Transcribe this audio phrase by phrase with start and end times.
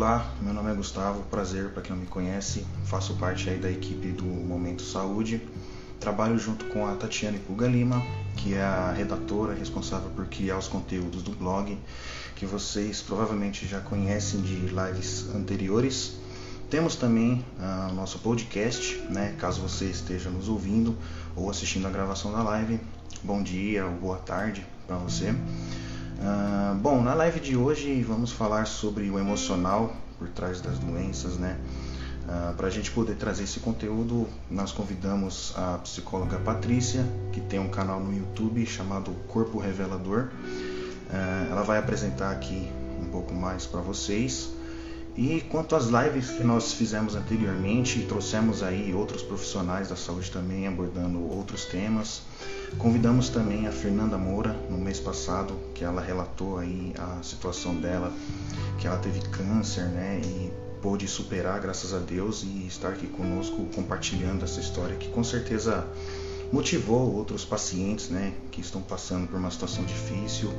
[0.00, 3.70] Olá, meu nome é Gustavo, prazer para quem não me conhece, faço parte aí da
[3.70, 5.46] equipe do Momento Saúde,
[6.00, 8.02] trabalho junto com a Tatiane Puga Lima,
[8.34, 11.78] que é a redatora responsável por criar os conteúdos do blog,
[12.34, 16.14] que vocês provavelmente já conhecem de lives anteriores.
[16.70, 20.96] Temos também uh, o nosso podcast, né, caso você esteja nos ouvindo
[21.36, 22.80] ou assistindo a gravação da live.
[23.22, 25.34] Bom dia ou boa tarde para você.
[26.20, 31.38] Uh, bom, na live de hoje vamos falar sobre o emocional por trás das doenças,
[31.38, 31.56] né?
[32.28, 37.58] Uh, Para a gente poder trazer esse conteúdo, nós convidamos a psicóloga Patrícia, que tem
[37.58, 40.28] um canal no YouTube chamado Corpo Revelador.
[41.08, 44.50] Uh, ela vai apresentar aqui um pouco mais para vocês.
[45.16, 50.66] E quanto às lives que nós fizemos anteriormente, trouxemos aí outros profissionais da saúde também
[50.66, 52.22] abordando outros temas.
[52.78, 58.12] Convidamos também a Fernanda Moura no mês passado, que ela relatou aí a situação dela,
[58.78, 63.66] que ela teve câncer, né, e pôde superar, graças a Deus, e estar aqui conosco
[63.74, 65.86] compartilhando essa história que com certeza
[66.52, 70.52] motivou outros pacientes, né, que estão passando por uma situação difícil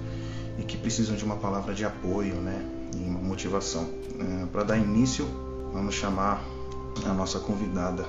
[0.59, 3.89] e que precisam de uma palavra de apoio, né, e uma motivação.
[4.19, 5.25] É, Para dar início,
[5.73, 6.43] vamos chamar
[7.05, 8.05] a nossa convidada.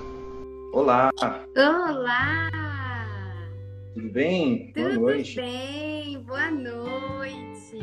[0.72, 1.10] Olá!
[1.56, 2.50] Olá!
[3.94, 4.72] Tudo bem?
[4.72, 5.36] Tudo boa noite.
[5.36, 7.78] bem, boa noite.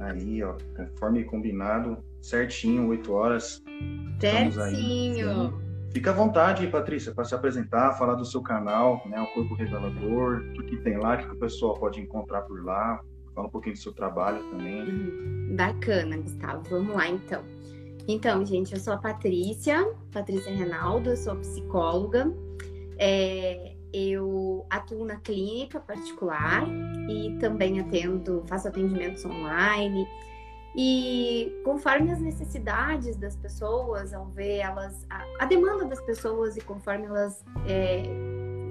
[0.00, 3.62] Aí, ó, conforme combinado, certinho, 8 horas.
[4.20, 5.60] Certinho.
[5.92, 10.42] Fica à vontade, Patrícia, para se apresentar, falar do seu canal, né, o Corpo Revelador,
[10.58, 13.00] o que tem lá, o que o pessoal pode encontrar por lá.
[13.34, 14.82] Fala um pouquinho do seu trabalho também.
[14.82, 15.56] Uhum.
[15.56, 16.62] Bacana, Gustavo.
[16.68, 17.42] Vamos lá, então.
[18.08, 22.32] Então, gente, eu sou a Patrícia, Patrícia Renaldo, eu sou psicóloga.
[22.98, 26.66] É, eu atuo na clínica particular
[27.08, 30.06] e também atendo, faço atendimentos online.
[30.74, 36.60] E conforme as necessidades das pessoas, ao ver elas, a, a demanda das pessoas e
[36.62, 38.02] conforme elas é,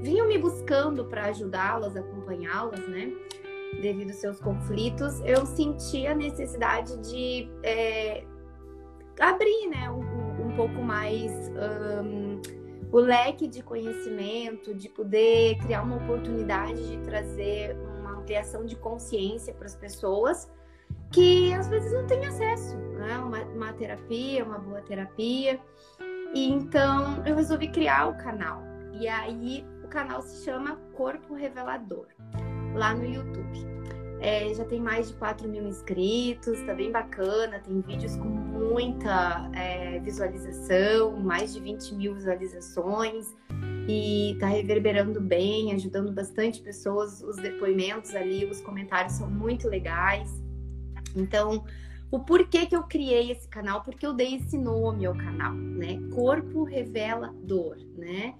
[0.02, 3.14] vinham me buscando para ajudá-las, acompanhá-las, né?
[3.80, 8.24] Devido aos seus conflitos, eu senti a necessidade de é,
[9.20, 9.90] abrir, né?
[9.90, 11.32] Um, um pouco mais.
[11.50, 12.42] Um,
[12.92, 19.54] o leque de conhecimento, de poder criar uma oportunidade de trazer uma ampliação de consciência
[19.54, 20.52] para as pessoas
[21.12, 23.18] que às vezes não têm acesso, né?
[23.18, 25.60] Uma, uma terapia, uma boa terapia.
[26.34, 28.62] E então eu resolvi criar o canal.
[28.94, 32.08] E aí o canal se chama Corpo Revelador,
[32.74, 33.72] lá no YouTube.
[34.20, 39.50] É, já tem mais de 4 mil inscritos, tá bem bacana, tem vídeos com muita
[39.56, 43.36] é, visualização, mais de 20 mil visualizações
[43.88, 47.24] e tá reverberando bem, ajudando bastante pessoas.
[47.24, 50.30] Os depoimentos ali, os comentários são muito legais.
[51.16, 51.66] Então,
[52.12, 53.82] o porquê que eu criei esse canal?
[53.82, 56.00] Porque eu dei esse nome ao canal, né?
[56.14, 58.36] Corpo revela dor, né?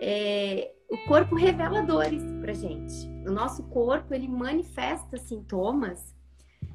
[0.00, 3.06] É, o corpo revela dores pra gente.
[3.26, 6.14] O nosso corpo, ele manifesta sintomas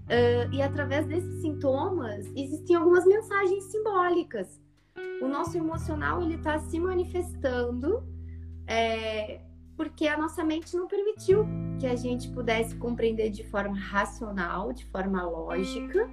[0.06, 4.62] uh, e através desses sintomas existem algumas mensagens simbólicas.
[5.22, 8.03] O nosso emocional, ele tá se manifestando
[8.68, 9.41] é,
[9.75, 11.46] porque a nossa mente não permitiu
[11.79, 16.09] que a gente pudesse compreender de forma racional, de forma lógica,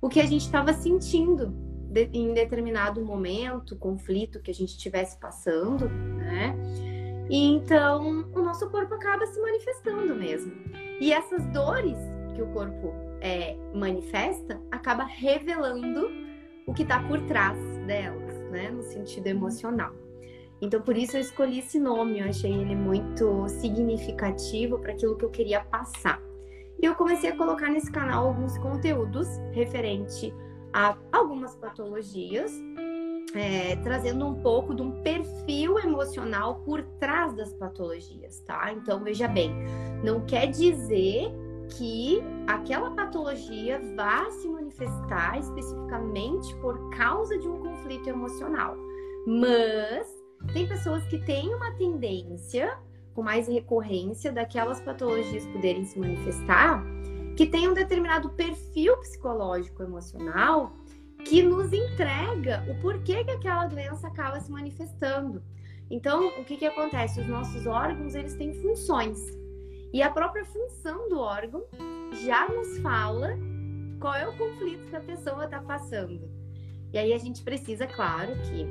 [0.00, 1.48] o que a gente estava sentindo
[1.90, 6.56] de, em determinado momento, conflito que a gente estivesse passando, né?
[7.30, 10.52] E então o nosso corpo acaba se manifestando mesmo.
[11.00, 11.96] E essas dores
[12.34, 16.10] que o corpo é, manifesta acaba revelando
[16.66, 18.70] o que está por trás delas, né?
[18.70, 19.92] No sentido emocional.
[20.60, 25.24] Então, por isso eu escolhi esse nome, eu achei ele muito significativo para aquilo que
[25.24, 26.20] eu queria passar.
[26.80, 30.32] E eu comecei a colocar nesse canal alguns conteúdos referente
[30.72, 32.52] a algumas patologias,
[33.34, 38.72] é, trazendo um pouco de um perfil emocional por trás das patologias, tá?
[38.72, 39.52] Então, veja bem,
[40.04, 41.32] não quer dizer
[41.76, 48.76] que aquela patologia vá se manifestar especificamente por causa de um conflito emocional,
[49.26, 50.06] mas
[50.52, 52.78] tem pessoas que têm uma tendência
[53.14, 56.84] com mais recorrência daquelas patologias poderem se manifestar,
[57.36, 60.72] que tem um determinado perfil psicológico emocional
[61.24, 65.42] que nos entrega o porquê que aquela doença acaba se manifestando.
[65.90, 67.20] Então, o que, que acontece?
[67.20, 69.18] Os nossos órgãos, eles têm funções.
[69.92, 71.64] E a própria função do órgão
[72.24, 73.36] já nos fala
[74.00, 76.28] qual é o conflito que a pessoa está passando.
[76.92, 78.66] E aí a gente precisa, claro, que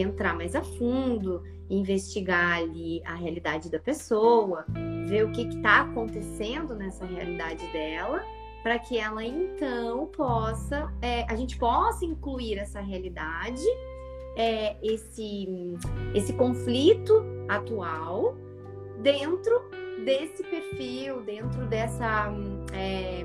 [0.00, 4.64] entrar mais a fundo, investigar ali a realidade da pessoa,
[5.06, 8.24] ver o que está acontecendo nessa realidade dela,
[8.62, 13.64] para que ela então possa, é, a gente possa incluir essa realidade,
[14.36, 15.48] é, esse,
[16.14, 18.36] esse conflito atual
[19.02, 19.70] dentro
[20.04, 22.32] desse perfil, dentro dessa,
[22.72, 23.22] é,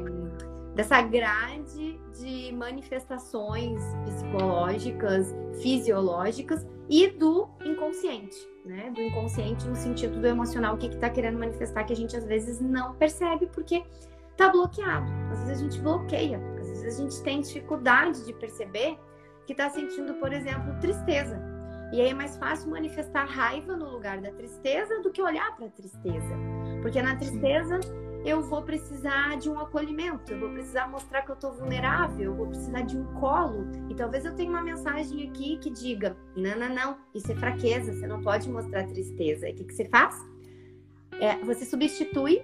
[0.73, 8.91] dessa grade de manifestações psicológicas, fisiológicas e do inconsciente, né?
[8.93, 12.15] Do inconsciente no sentido do emocional, o que está que querendo manifestar que a gente
[12.15, 13.83] às vezes não percebe porque
[14.35, 15.11] tá bloqueado.
[15.31, 18.97] Às vezes a gente bloqueia, às vezes a gente tem dificuldade de perceber
[19.45, 21.39] que está sentindo, por exemplo, tristeza.
[21.93, 25.67] E aí é mais fácil manifestar raiva no lugar da tristeza do que olhar para
[25.67, 26.35] a tristeza.
[26.81, 27.79] Porque na tristeza
[28.25, 32.35] eu vou precisar de um acolhimento, eu vou precisar mostrar que eu estou vulnerável, eu
[32.35, 33.67] vou precisar de um colo.
[33.87, 37.93] E talvez eu tenha uma mensagem aqui que diga: não, não, não, isso é fraqueza,
[37.93, 39.47] você não pode mostrar tristeza.
[39.47, 40.15] E o que, que você faz?
[41.19, 42.43] É, você substitui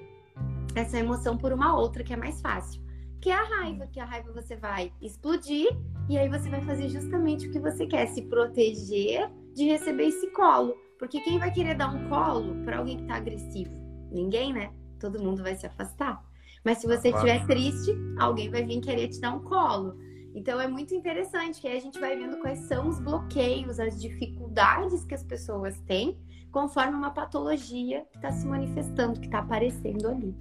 [0.76, 2.82] essa emoção por uma outra que é mais fácil,
[3.22, 5.70] que é a raiva, que a raiva você vai explodir
[6.10, 10.28] e aí você vai fazer justamente o que você quer, se proteger de receber esse
[10.32, 10.76] colo.
[10.98, 13.72] Porque quem vai querer dar um colo para alguém que tá agressivo?
[14.12, 14.72] Ninguém, né?
[15.00, 16.24] Todo mundo vai se afastar.
[16.64, 19.98] Mas se você estiver triste, alguém vai vir querer te dar um colo.
[20.34, 24.00] Então é muito interessante que aí a gente vai vendo quais são os bloqueios, as
[24.00, 26.18] dificuldades que as pessoas têm,
[26.52, 30.36] conforme uma patologia que está se manifestando, que está aparecendo ali.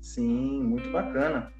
[0.00, 1.52] Sim, muito bacana.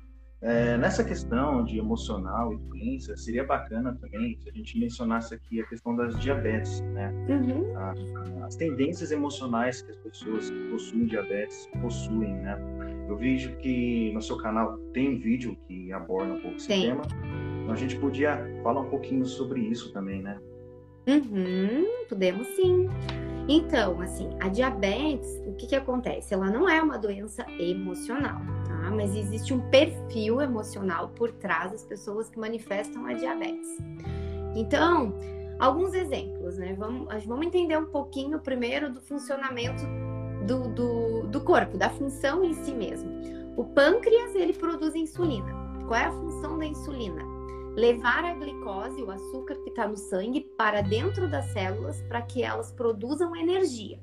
[0.43, 5.61] É, nessa questão de emocional e doença, seria bacana também se a gente mencionasse aqui
[5.61, 7.13] a questão das diabetes, né?
[7.29, 7.77] Uhum.
[7.77, 12.59] A, as tendências emocionais que as pessoas que possuem diabetes possuem, né?
[13.07, 16.89] Eu vejo que no seu canal tem um vídeo que aborda um pouco esse tem.
[16.89, 17.03] tema.
[17.63, 20.41] Então a gente podia falar um pouquinho sobre isso também, né?
[21.07, 22.89] Uhum, podemos sim.
[23.52, 26.32] Então, assim, a diabetes, o que, que acontece?
[26.32, 28.93] Ela não é uma doença emocional, tá?
[28.93, 33.76] Mas existe um perfil emocional por trás das pessoas que manifestam a diabetes.
[34.55, 35.12] Então,
[35.58, 36.76] alguns exemplos, né?
[36.79, 39.82] Vamos, vamos entender um pouquinho primeiro do funcionamento
[40.46, 43.11] do, do, do corpo, da função em si mesmo.
[43.56, 45.53] O pâncreas, ele produz insulina.
[45.88, 47.30] Qual é a função da insulina?
[47.81, 52.43] Levar a glicose, o açúcar que está no sangue, para dentro das células para que
[52.43, 53.99] elas produzam energia.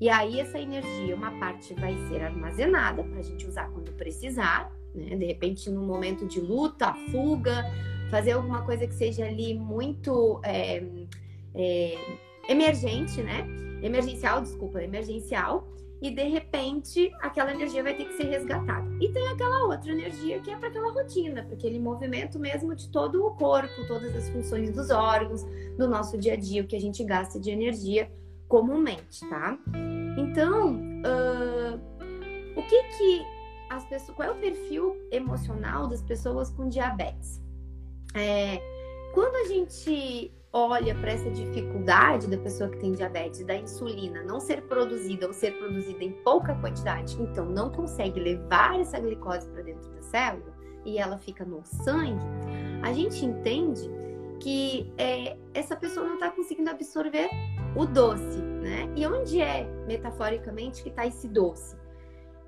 [0.00, 4.72] E aí, essa energia, uma parte vai ser armazenada para a gente usar quando precisar,
[4.94, 5.16] né?
[5.16, 7.64] De repente, no momento de luta, fuga,
[8.08, 10.84] fazer alguma coisa que seja ali muito é,
[11.52, 11.98] é,
[12.48, 13.44] emergente, né?
[13.82, 15.68] Emergencial, desculpa, emergencial
[16.00, 18.86] e de repente aquela energia vai ter que ser resgatada.
[19.00, 22.88] E tem aquela outra energia que é para aquela rotina, para aquele movimento mesmo de
[22.90, 25.44] todo o corpo, todas as funções dos órgãos,
[25.76, 28.10] do nosso dia a dia, o que a gente gasta de energia
[28.46, 29.58] comumente, tá?
[30.16, 31.80] Então, uh,
[32.56, 33.26] o que que
[33.68, 37.40] as pessoas, qual é o perfil emocional das pessoas com diabetes?
[38.14, 38.60] É,
[39.12, 40.32] quando a gente
[40.66, 45.32] olha para essa dificuldade da pessoa que tem diabetes, da insulina não ser produzida ou
[45.32, 50.52] ser produzida em pouca quantidade, então não consegue levar essa glicose para dentro da célula
[50.84, 52.24] e ela fica no sangue,
[52.82, 53.88] a gente entende
[54.40, 57.28] que é, essa pessoa não está conseguindo absorver
[57.76, 58.88] o doce, né?
[58.96, 61.76] E onde é, metaforicamente, que está esse doce?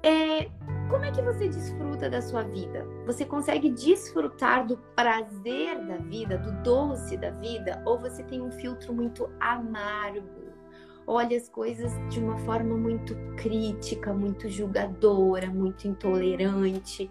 [0.02, 0.48] É,
[0.88, 2.86] como é que você desfruta da sua vida?
[3.06, 7.82] Você consegue desfrutar do prazer da vida, do doce da vida?
[7.86, 10.50] Ou você tem um filtro muito amargo?
[11.06, 17.10] Olha as coisas de uma forma muito crítica, muito julgadora, muito intolerante.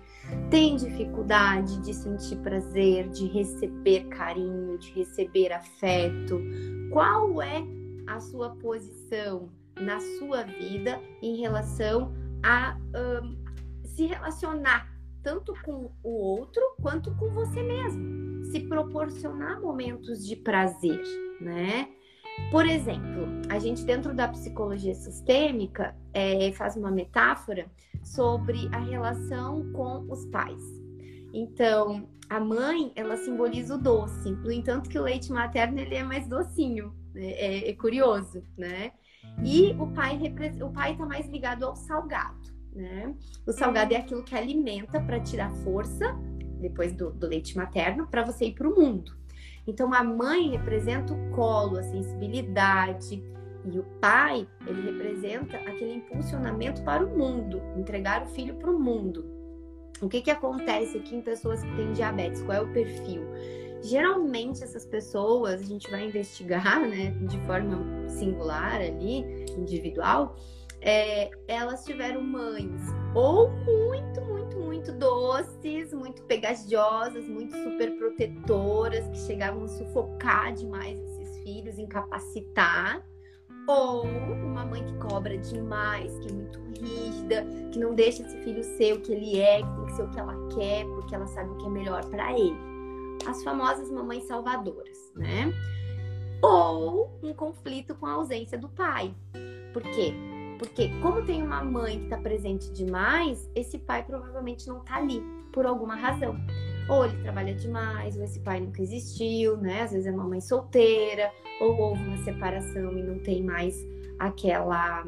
[0.50, 6.42] Tem dificuldade de sentir prazer, de receber carinho, de receber afeto.
[6.92, 7.62] Qual é
[8.08, 13.38] a sua posição na sua vida em relação a um,
[13.86, 14.90] se relacionar
[15.22, 21.02] tanto com o outro quanto com você mesmo, se proporcionar momentos de prazer,
[21.42, 21.90] né?
[22.52, 27.70] Por exemplo, a gente dentro da psicologia sistêmica é, faz uma metáfora
[28.04, 30.62] sobre a relação com os pais.
[31.34, 36.04] Então, a mãe ela simboliza o doce, no entanto que o leite materno ele é
[36.04, 37.32] mais docinho, né?
[37.32, 38.94] é, é curioso, né?
[39.44, 40.20] E o pai
[40.62, 43.16] o pai está mais ligado ao salgado, né?
[43.46, 46.16] O salgado é aquilo que alimenta para tirar força
[46.60, 49.18] depois do, do leite materno para você ir para o mundo.
[49.66, 53.24] Então a mãe representa o colo, a sensibilidade
[53.66, 58.80] e o pai ele representa aquele impulsionamento para o mundo, entregar o filho para o
[58.80, 59.26] mundo.
[60.02, 62.42] O que que acontece aqui em pessoas que têm diabetes?
[62.44, 63.22] Qual é o perfil?
[63.82, 70.36] Geralmente essas pessoas a gente vai investigar, né, de forma singular ali, individual,
[70.82, 72.82] é, elas tiveram mães
[73.14, 81.00] ou muito, muito, muito doces, muito pegajosas, muito super protetoras, que chegavam a sufocar demais
[81.00, 83.06] esses filhos, incapacitar.
[83.68, 88.64] Ou uma mãe que cobra demais, que é muito rígida, que não deixa esse filho
[88.64, 91.28] ser o que ele é, que tem que ser o que ela quer, porque ela
[91.28, 92.79] sabe o que é melhor para ele.
[93.28, 95.52] As famosas mamães salvadoras, né?
[96.42, 99.14] Ou um conflito com a ausência do pai.
[99.74, 100.14] Por quê?
[100.58, 105.24] Porque como tem uma mãe que está presente demais, esse pai provavelmente não está ali
[105.54, 106.36] por alguma razão.
[106.90, 109.84] Ou ele trabalha demais, ou esse pai nunca existiu, né?
[109.84, 113.76] Às vezes é uma mãe solteira, ou houve uma separação e não tem mais
[114.18, 115.06] aquela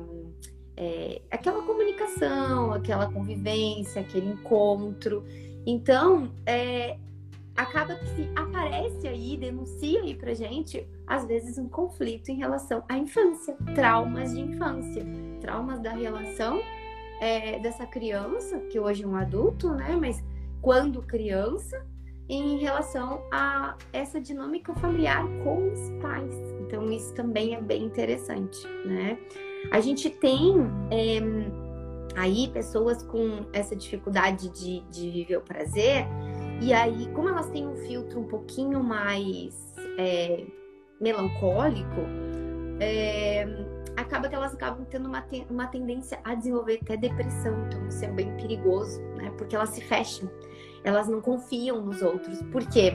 [0.78, 5.24] é, aquela comunicação, aquela convivência, aquele encontro.
[5.66, 6.98] Então, é,
[7.56, 12.84] acaba que se aparece aí, denuncia aí pra gente, às vezes um conflito em relação
[12.88, 15.06] à infância, traumas de infância,
[15.40, 16.62] traumas da relação
[17.20, 19.98] é, dessa criança, que hoje é um adulto, né?
[20.00, 20.24] Mas
[20.62, 21.86] quando criança,
[22.32, 26.34] em relação a essa dinâmica familiar com os pais.
[26.62, 29.18] Então, isso também é bem interessante, né?
[29.70, 30.56] A gente tem
[30.90, 31.20] é,
[32.16, 36.08] aí pessoas com essa dificuldade de, de viver o prazer
[36.62, 40.46] e aí, como elas têm um filtro um pouquinho mais é,
[41.00, 42.02] melancólico,
[42.80, 43.48] é,
[43.98, 47.66] acaba que elas acabam tendo uma, te uma tendência a desenvolver até depressão.
[47.66, 49.32] Então, isso é bem perigoso, né?
[49.40, 50.30] Porque elas se fecham,
[50.84, 52.42] elas não confiam nos outros.
[52.52, 52.94] Por quê?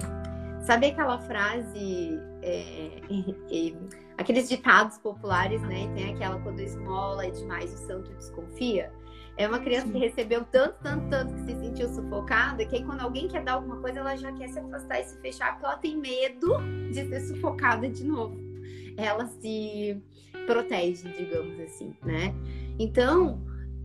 [0.63, 3.01] Sabe aquela frase, é,
[4.17, 5.91] aqueles ditados populares, né?
[5.95, 8.93] Tem aquela quando esmola é demais, o santo desconfia.
[9.37, 13.01] É uma criança que recebeu tanto, tanto, tanto que se sentiu sufocada, que aí quando
[13.03, 15.77] alguém quer dar alguma coisa, ela já quer se afastar e se fechar, porque ela
[15.77, 16.57] tem medo
[16.91, 18.35] de ser sufocada de novo.
[18.97, 20.03] Ela se
[20.47, 22.35] protege, digamos assim, né?
[22.79, 23.43] Então,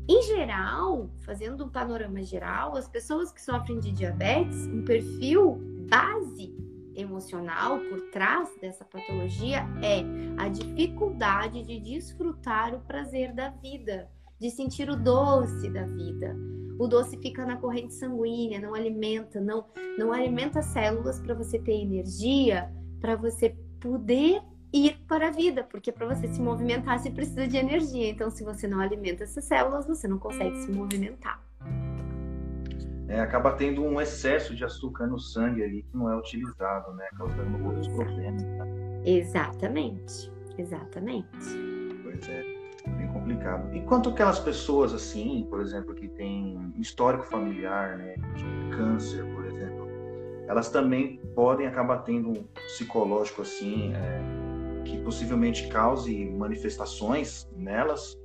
[0.07, 5.57] em geral, fazendo um panorama geral, as pessoas que sofrem de diabetes, um perfil
[5.89, 6.55] base
[6.95, 10.01] emocional por trás dessa patologia é
[10.41, 14.09] a dificuldade de desfrutar o prazer da vida
[14.41, 16.35] de sentir o doce da vida.
[16.79, 19.67] O doce fica na corrente sanguínea, não alimenta, não,
[19.99, 22.67] não alimenta células para você ter energia,
[22.99, 24.41] para você poder
[24.73, 28.09] ir para a vida, porque para você se movimentar você precisa de energia.
[28.09, 31.39] Então, se você não alimenta essas células, você não consegue se movimentar.
[33.07, 37.07] É, acaba tendo um excesso de açúcar no sangue ali que não é utilizado, né?
[37.15, 38.41] Causando outros problemas.
[38.41, 38.65] Tá?
[39.05, 41.27] Exatamente, exatamente.
[42.03, 42.60] Pois é
[43.31, 43.73] complicado.
[43.73, 49.45] E quanto aquelas pessoas assim, por exemplo, que têm histórico familiar, né, de câncer, por
[49.45, 49.87] exemplo,
[50.47, 58.17] elas também podem acabar tendo um psicológico assim, é, que possivelmente cause manifestações nelas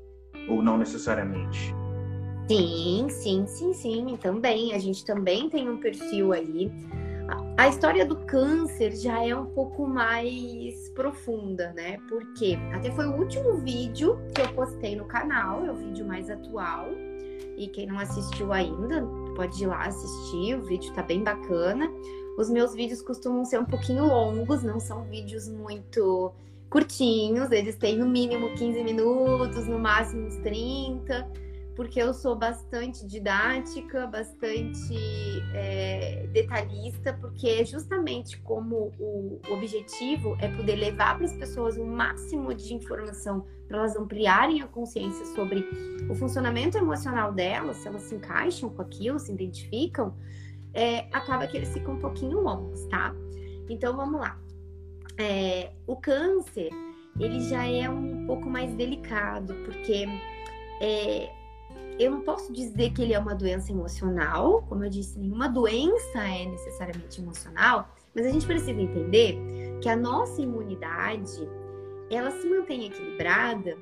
[0.48, 1.74] ou não necessariamente?
[2.48, 4.72] Sim, sim, sim, sim, também.
[4.72, 6.70] A gente também tem um perfil aí
[7.56, 11.98] a história do câncer já é um pouco mais profunda, né?
[12.08, 16.30] Porque até foi o último vídeo que eu postei no canal, é o vídeo mais
[16.30, 16.86] atual.
[17.56, 19.02] E quem não assistiu ainda,
[19.34, 21.90] pode ir lá assistir, o vídeo tá bem bacana.
[22.38, 26.32] Os meus vídeos costumam ser um pouquinho longos, não são vídeos muito
[26.68, 31.45] curtinhos, eles têm no mínimo 15 minutos, no máximo uns 30
[31.76, 34.96] porque eu sou bastante didática, bastante
[35.54, 42.54] é, detalhista, porque justamente como o objetivo é poder levar para as pessoas o máximo
[42.54, 45.68] de informação para elas ampliarem a consciência sobre
[46.08, 50.16] o funcionamento emocional delas, se elas se encaixam com aquilo, se identificam,
[50.72, 53.14] é, acaba que eles ficam um pouquinho longos, tá?
[53.68, 54.40] Então vamos lá.
[55.18, 56.70] É, o câncer
[57.18, 60.06] ele já é um pouco mais delicado, porque
[60.80, 61.30] é,
[61.98, 66.18] eu não posso dizer que ele é uma doença emocional, como eu disse, nenhuma doença
[66.18, 69.38] é necessariamente emocional, mas a gente precisa entender
[69.80, 71.48] que a nossa imunidade
[72.10, 73.76] ela se mantém equilibrada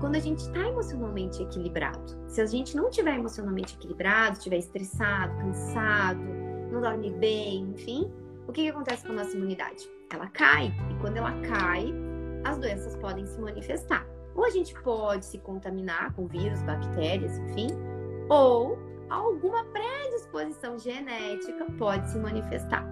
[0.00, 2.18] quando a gente está emocionalmente equilibrado.
[2.26, 6.20] Se a gente não estiver emocionalmente equilibrado, estiver estressado, cansado,
[6.70, 8.10] não dorme bem, enfim,
[8.46, 9.88] o que, que acontece com a nossa imunidade?
[10.10, 11.92] Ela cai, e quando ela cai,
[12.44, 14.06] as doenças podem se manifestar.
[14.38, 17.66] Ou a gente pode se contaminar com vírus, bactérias, enfim,
[18.28, 18.78] ou
[19.10, 22.86] alguma predisposição genética pode se manifestar.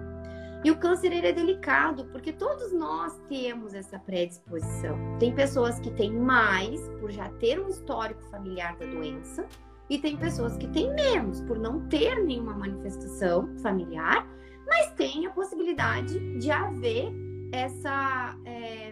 [0.65, 4.97] E o câncer ele é delicado porque todos nós temos essa predisposição.
[5.19, 9.45] Tem pessoas que têm mais por já ter um histórico familiar da doença
[9.89, 14.27] e tem pessoas que têm menos por não ter nenhuma manifestação familiar,
[14.67, 17.09] mas tem a possibilidade de haver
[17.53, 18.91] essa é,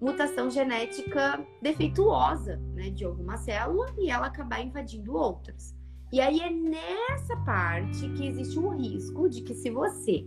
[0.00, 5.74] mutação genética defeituosa né, de alguma célula e ela acabar invadindo outras.
[6.12, 10.24] E aí é nessa parte que existe o risco de que se você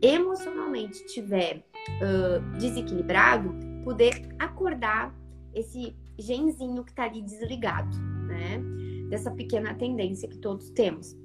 [0.00, 3.52] emocionalmente estiver uh, desequilibrado,
[3.84, 5.14] poder acordar
[5.54, 7.96] esse genzinho que está ali desligado,
[8.26, 8.60] né?
[9.08, 11.16] Dessa pequena tendência que todos temos.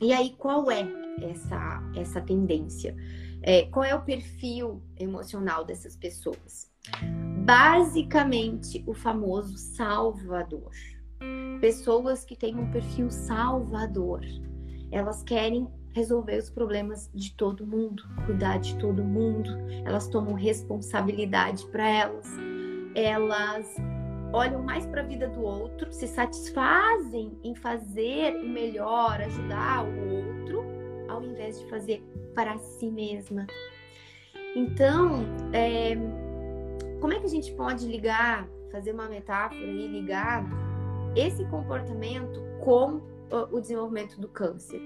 [0.00, 0.88] E aí, qual é
[1.20, 2.96] essa, essa tendência?
[3.42, 6.71] É, qual é o perfil emocional dessas pessoas?
[7.44, 10.70] Basicamente, o famoso salvador.
[11.60, 14.20] Pessoas que têm um perfil salvador.
[14.90, 19.50] Elas querem resolver os problemas de todo mundo, cuidar de todo mundo.
[19.84, 22.26] Elas tomam responsabilidade para elas.
[22.94, 23.76] Elas
[24.32, 30.40] olham mais para a vida do outro, se satisfazem em fazer o melhor, ajudar o
[30.40, 30.64] outro,
[31.08, 32.02] ao invés de fazer
[32.34, 33.46] para si mesma.
[34.56, 35.96] Então, é,
[37.02, 40.46] como é que a gente pode ligar, fazer uma metáfora e ligar
[41.16, 43.02] esse comportamento com
[43.50, 44.80] o desenvolvimento do câncer?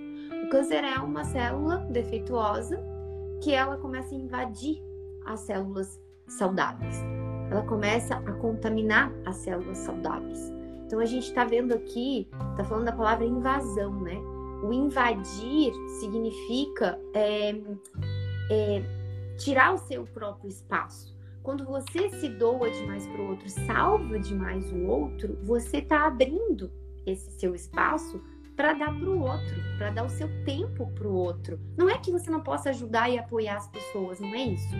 [0.46, 2.82] O câncer é uma célula defeituosa
[3.42, 4.82] que ela começa a invadir
[5.26, 7.04] as células saudáveis.
[7.50, 10.50] Ela começa a contaminar as células saudáveis.
[10.87, 14.16] Então a gente está vendo aqui, está falando da palavra invasão, né?
[14.64, 15.70] O invadir
[16.00, 17.50] significa é,
[18.50, 18.82] é,
[19.37, 21.15] tirar o seu próprio espaço.
[21.46, 26.72] Quando você se doa demais para o outro, salva demais o outro, você está abrindo
[27.06, 28.20] esse seu espaço
[28.56, 31.60] para dar para o outro, para dar o seu tempo para o outro.
[31.78, 34.74] Não é que você não possa ajudar e apoiar as pessoas, não é isso.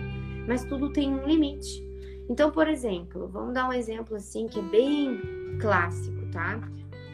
[0.45, 1.81] Mas tudo tem um limite.
[2.29, 5.21] Então, por exemplo, vamos dar um exemplo assim que é bem
[5.61, 6.59] clássico, tá?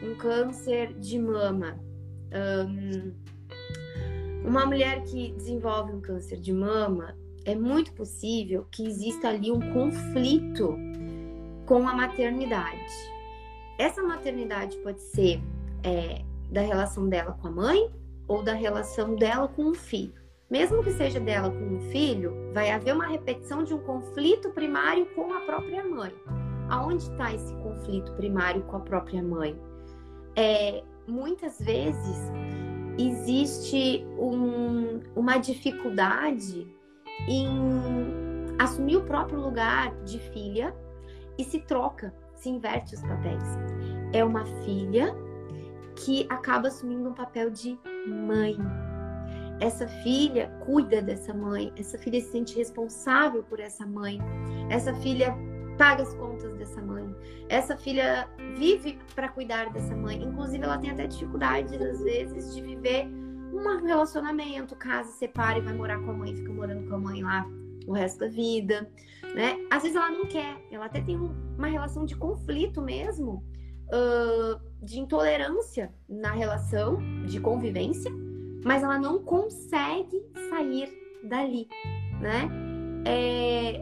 [0.02, 1.78] Um câncer de mama.
[2.66, 3.12] Um,
[4.48, 7.14] uma mulher que desenvolve um câncer de mama,
[7.44, 10.76] é muito possível que exista ali um conflito
[11.66, 12.92] com a maternidade.
[13.78, 15.40] Essa maternidade pode ser
[15.82, 17.90] é, da relação dela com a mãe
[18.26, 20.14] ou da relação dela com o filho.
[20.50, 25.06] Mesmo que seja dela com o filho, vai haver uma repetição de um conflito primário
[25.14, 26.12] com a própria mãe.
[26.68, 29.58] Aonde está esse conflito primário com a própria mãe?
[30.36, 32.18] É, muitas vezes
[32.98, 36.73] existe um, uma dificuldade
[37.28, 40.74] em assumir o próprio lugar de filha
[41.38, 43.42] e se troca, se inverte os papéis.
[44.12, 45.14] É uma filha
[45.96, 48.56] que acaba assumindo um papel de mãe.
[49.60, 54.18] Essa filha cuida dessa mãe, essa filha se sente responsável por essa mãe,
[54.68, 55.34] essa filha
[55.78, 57.14] paga as contas dessa mãe,
[57.48, 60.22] essa filha vive para cuidar dessa mãe.
[60.22, 63.08] Inclusive, ela tem até dificuldade, às vezes, de viver
[63.54, 67.22] um relacionamento, casa, separa e vai morar com a mãe, fica morando com a mãe
[67.22, 67.46] lá
[67.86, 68.90] o resto da vida,
[69.34, 69.56] né?
[69.70, 73.44] Às vezes ela não quer, ela até tem uma relação de conflito mesmo,
[73.88, 78.10] uh, de intolerância na relação de convivência,
[78.64, 80.88] mas ela não consegue sair
[81.24, 81.68] dali,
[82.20, 82.48] né?
[83.06, 83.80] É,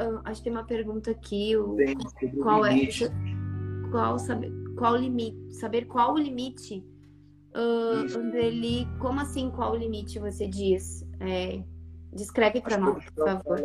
[0.00, 1.76] uh, acho que tem uma pergunta aqui, o,
[2.42, 2.76] qual é
[3.90, 6.84] qual saber qual limite saber qual o limite
[7.56, 11.62] uh, dele como assim qual o limite você diz é,
[12.12, 13.58] descreve para nós por favor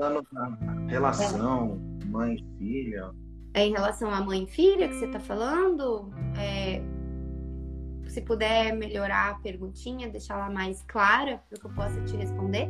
[0.87, 2.05] relação é.
[2.05, 3.11] mãe filha
[3.53, 6.09] é em relação à mãe e filha que você está falando?
[6.37, 6.81] É,
[8.07, 12.69] se puder melhorar a perguntinha, deixar ela mais clara para que eu possa te responder.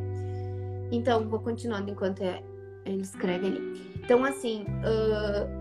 [0.91, 3.91] Então, vou continuando enquanto ele escreve ali.
[4.03, 5.60] Então, assim, uh,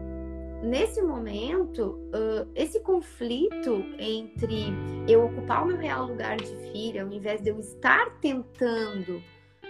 [0.62, 4.66] nesse momento, uh, esse conflito entre
[5.08, 9.22] eu ocupar o meu real lugar de filha, ao invés de eu estar tentando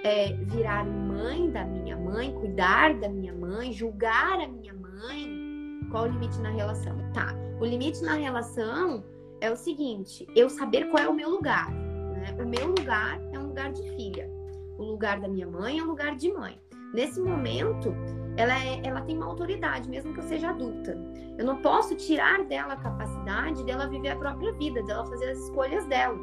[0.02, 6.04] é, virar mãe da minha mãe, cuidar da minha mãe, julgar a minha mãe, qual
[6.04, 6.96] o limite na relação?
[7.12, 7.34] Tá.
[7.60, 9.04] O limite na relação
[9.40, 11.70] é o seguinte: eu saber qual é o meu lugar.
[11.70, 12.36] Né?
[12.40, 14.30] O meu lugar é um lugar de filha.
[14.78, 16.58] O lugar da minha mãe é um lugar de mãe.
[16.94, 17.94] Nesse momento,
[18.36, 20.96] ela, é, ela tem uma autoridade, mesmo que eu seja adulta.
[21.38, 25.38] Eu não posso tirar dela a capacidade dela viver a própria vida, dela fazer as
[25.38, 26.16] escolhas dela.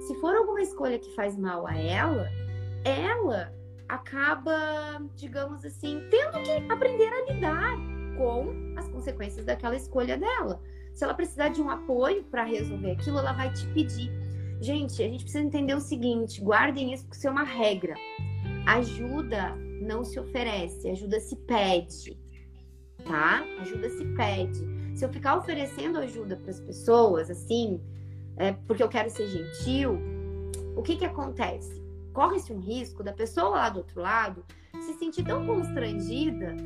[0.00, 2.28] Se for alguma escolha que faz mal a ela,
[2.84, 3.52] ela
[3.88, 7.76] acaba, digamos assim, tendo que aprender a lidar
[8.16, 10.60] com as consequências daquela escolha dela.
[10.94, 14.10] Se ela precisar de um apoio para resolver aquilo, ela vai te pedir.
[14.60, 17.94] Gente, a gente precisa entender o seguinte: guardem isso porque isso é uma regra.
[18.66, 22.18] Ajuda não se oferece, ajuda se pede,
[23.04, 23.44] tá?
[23.60, 24.60] Ajuda se pede.
[24.96, 27.80] Se eu ficar oferecendo ajuda para as pessoas, assim,
[28.36, 29.98] é, porque eu quero ser gentil,
[30.76, 31.82] o que que acontece?
[32.12, 34.44] Corre-se um risco da pessoa lá do outro lado
[34.80, 36.56] se sentir tão constrangida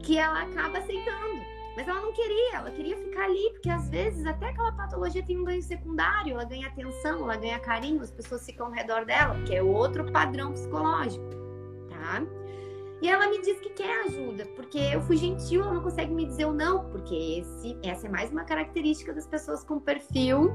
[0.00, 1.54] que ela acaba aceitando.
[1.76, 5.38] Mas ela não queria, ela queria ficar ali, porque às vezes até aquela patologia tem
[5.38, 9.34] um ganho secundário, ela ganha atenção, ela ganha carinho, as pessoas ficam ao redor dela,
[9.44, 11.24] que é outro padrão psicológico,
[11.88, 12.22] tá?
[13.02, 16.24] E ela me diz que quer ajuda, porque eu fui gentil, ela não consegue me
[16.24, 20.52] dizer o não, porque esse, essa é mais uma característica das pessoas com perfil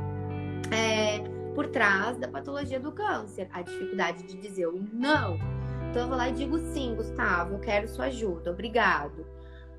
[0.73, 1.19] é,
[1.53, 5.37] por trás da patologia do câncer, a dificuldade de dizer o não.
[5.89, 9.25] Então eu vou lá e digo sim, Gustavo, eu quero sua ajuda, obrigado.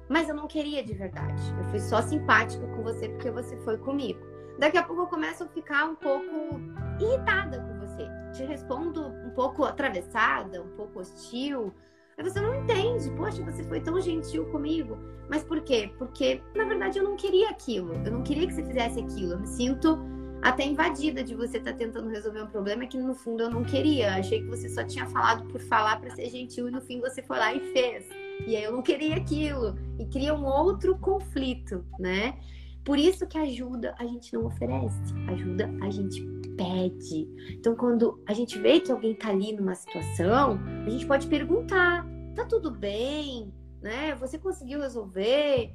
[0.08, 1.40] Mas eu não queria de verdade.
[1.56, 4.20] Eu fui só simpática com você porque você foi comigo.
[4.58, 6.60] Daqui a pouco eu começo a ficar um pouco
[7.00, 8.08] irritada com você.
[8.32, 11.72] Te respondo um pouco atravessada, um pouco hostil.
[12.16, 13.10] Aí você não entende.
[13.16, 14.98] Poxa, você foi tão gentil comigo.
[15.28, 15.90] Mas por quê?
[15.98, 17.94] Porque, na verdade, eu não queria aquilo.
[18.04, 19.32] Eu não queria que você fizesse aquilo.
[19.32, 19.98] Eu me sinto
[20.42, 23.62] até invadida de você estar tá tentando resolver um problema que no fundo eu não
[23.62, 24.14] queria.
[24.14, 27.22] Achei que você só tinha falado por falar para ser gentil e no fim você
[27.22, 28.06] foi lá e fez.
[28.46, 32.38] E aí eu não queria aquilo e cria um outro conflito, né?
[32.84, 37.26] Por isso que ajuda a gente não oferece, ajuda a gente pede.
[37.58, 42.06] Então quando a gente vê que alguém tá ali numa situação, a gente pode perguntar:
[42.34, 44.14] "Tá tudo bem?", né?
[44.16, 45.72] Você conseguiu resolver?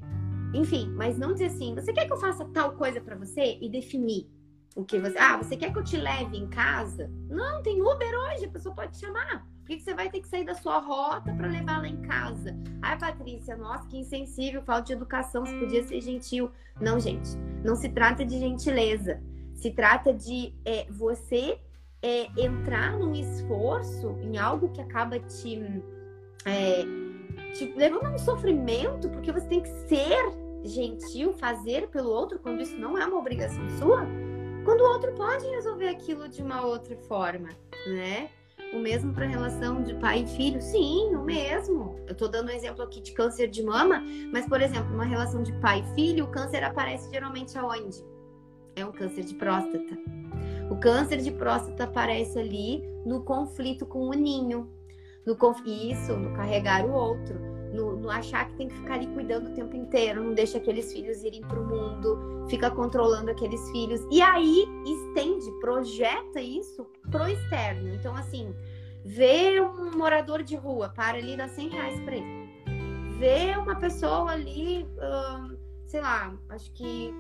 [0.53, 3.67] Enfim, mas não dizer assim: "Você quer que eu faça tal coisa para você?" e
[3.67, 4.29] definir
[4.75, 5.17] o que você.
[5.17, 7.09] Ah, você quer que eu te leve em casa?
[7.29, 9.47] Não, tem Uber hoje, a pessoa pode te chamar.
[9.59, 11.99] Por que, que você vai ter que sair da sua rota para levar lá em
[12.01, 12.55] casa?
[12.83, 16.51] Ai, Patrícia, nossa, que insensível, falta de educação, você podia ser gentil.
[16.79, 17.29] Não, gente,
[17.63, 19.23] não se trata de gentileza.
[19.55, 21.59] Se trata de é, você
[22.01, 25.59] é, entrar num esforço em algo que acaba te,
[26.45, 26.83] é,
[27.53, 30.17] te levando a um sofrimento, porque você tem que ser
[30.63, 34.05] gentil, fazer pelo outro, quando isso não é uma obrigação sua
[34.65, 37.49] quando o outro pode resolver aquilo de uma outra forma,
[37.87, 38.29] né?
[38.73, 40.59] O mesmo para relação de pai e filho?
[40.59, 41.95] Sim, o mesmo.
[42.07, 45.43] Eu estou dando um exemplo aqui de câncer de mama, mas, por exemplo, uma relação
[45.43, 48.03] de pai e filho, o câncer aparece geralmente aonde?
[48.75, 49.97] É um câncer de próstata.
[50.69, 54.69] O câncer de próstata aparece ali no conflito com o ninho,
[55.25, 55.61] no conf...
[55.65, 59.53] isso, no carregar o outro no, no, achar que tem que ficar ali cuidando o
[59.53, 64.01] tempo inteiro, não deixa aqueles filhos irem para o mundo, fica controlando aqueles filhos.
[64.09, 67.93] E aí estende, projeta isso pro externo.
[67.93, 68.55] Então, assim,
[69.03, 72.45] vê um morador de rua, para ali dá 100 reais para ele.
[73.19, 77.13] Vê uma pessoa ali, hum, sei lá, acho que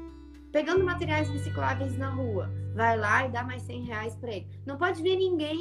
[0.55, 4.47] pegando materiais recicláveis na rua, vai lá e dá mais 100 reais para ele.
[4.65, 5.59] Não pode ver ninguém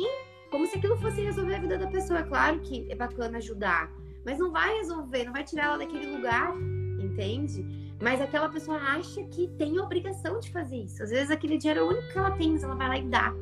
[0.52, 2.20] como se aquilo fosse resolver a vida da pessoa.
[2.20, 3.90] É claro que é bacana ajudar,
[4.24, 6.54] mas não vai resolver, não vai tirar ela daquele lugar,
[7.02, 7.66] entende?
[8.00, 11.02] Mas aquela pessoa acha que tem a obrigação de fazer isso.
[11.02, 13.09] Às vezes aquele dinheiro é o único que ela tem, mas ela vai lá e
[13.09, 13.35] dá.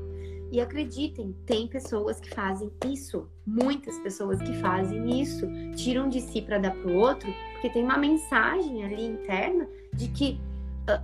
[0.51, 6.41] E acreditem, tem pessoas que fazem isso, muitas pessoas que fazem isso, tiram de si
[6.41, 10.41] para dar para o outro, porque tem uma mensagem ali interna de que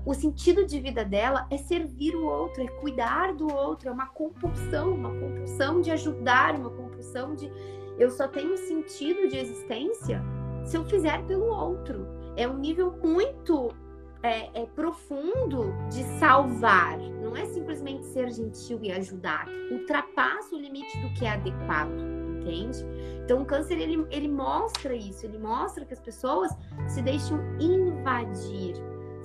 [0.05, 4.07] o sentido de vida dela é servir o outro, é cuidar do outro, é uma
[4.07, 7.51] compulsão, uma compulsão de ajudar, uma compulsão de
[7.99, 10.23] eu só tenho sentido de existência
[10.65, 12.07] se eu fizer pelo outro.
[12.37, 13.75] É um nível muito
[14.23, 16.99] é, é, profundo de salvar.
[16.99, 19.49] Não é simplesmente ser gentil e ajudar.
[19.71, 21.93] Ultrapassa o limite do que é adequado,
[22.39, 22.85] entende?
[23.25, 25.27] Então o câncer ele, ele mostra isso.
[25.27, 26.53] Ele mostra que as pessoas
[26.87, 28.75] se deixam invadir,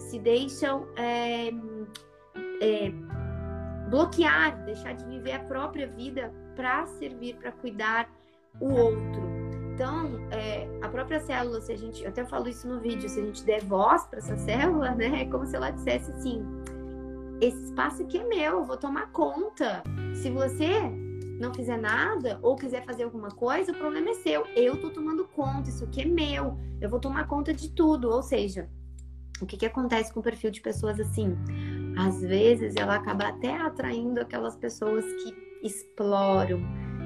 [0.03, 1.49] se deixam é,
[2.61, 2.91] é
[3.89, 8.09] bloquear, deixar de viver a própria vida para servir, para cuidar
[8.59, 9.33] o outro.
[9.73, 13.19] Então, é, a própria célula, se a gente, eu até falo isso no vídeo, se
[13.19, 16.45] a gente der voz para essa célula, né, é como se ela dissesse assim:
[17.41, 19.83] esse espaço aqui é meu, eu vou tomar conta.
[20.15, 20.79] Se você
[21.39, 24.45] não fizer nada ou quiser fazer alguma coisa, o problema é seu.
[24.55, 26.57] Eu tô tomando conta, isso aqui é meu.
[26.79, 28.09] Eu vou tomar conta de tudo.
[28.09, 28.69] Ou seja,
[29.43, 31.35] o que, que acontece com o perfil de pessoas assim?
[31.97, 36.61] Às vezes ela acaba até atraindo aquelas pessoas que exploram,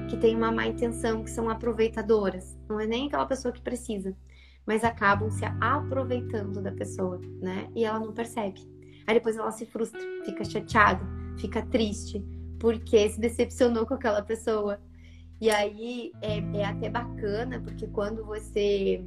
[0.10, 2.58] que têm uma má intenção, que são aproveitadoras.
[2.70, 4.16] Não é nem aquela pessoa que precisa,
[4.66, 7.70] mas acabam se aproveitando da pessoa, né?
[7.76, 8.62] E ela não percebe.
[9.06, 11.06] Aí depois ela se frustra, fica chateada,
[11.38, 12.24] fica triste,
[12.60, 14.80] porque se decepcionou com aquela pessoa.
[15.40, 19.06] E aí é, é até bacana, porque quando você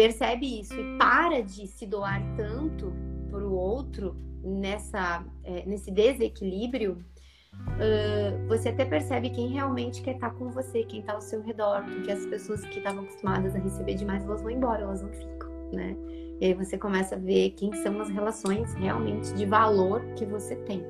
[0.00, 2.90] percebe isso e para de se doar tanto
[3.30, 7.04] para o outro nessa, é, nesse desequilíbrio,
[7.52, 11.84] uh, você até percebe quem realmente quer estar com você, quem está ao seu redor,
[11.84, 15.50] porque as pessoas que estavam acostumadas a receber demais, elas vão embora, elas não ficam,
[15.70, 15.94] né?
[16.40, 20.56] E aí você começa a ver quem são as relações realmente de valor que você
[20.56, 20.82] tem.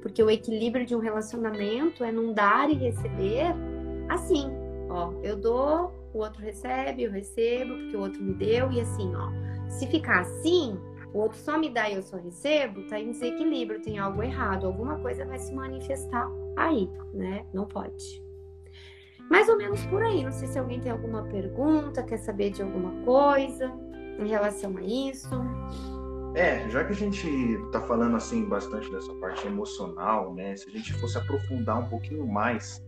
[0.00, 3.54] Porque o equilíbrio de um relacionamento é não dar e receber
[4.08, 4.50] assim,
[4.88, 9.14] ó, eu dou, o outro recebe, eu recebo, porque o outro me deu, e assim,
[9.14, 9.30] ó.
[9.68, 10.78] Se ficar assim,
[11.12, 14.66] o outro só me dá e eu só recebo, tá em desequilíbrio, tem algo errado,
[14.66, 17.44] alguma coisa vai se manifestar aí, né?
[17.52, 18.24] Não pode.
[19.30, 20.22] Mais ou menos por aí.
[20.22, 23.72] Não sei se alguém tem alguma pergunta, quer saber de alguma coisa
[24.18, 25.34] em relação a isso.
[26.34, 30.54] É, já que a gente está falando assim bastante dessa parte emocional, né?
[30.54, 32.85] Se a gente fosse aprofundar um pouquinho mais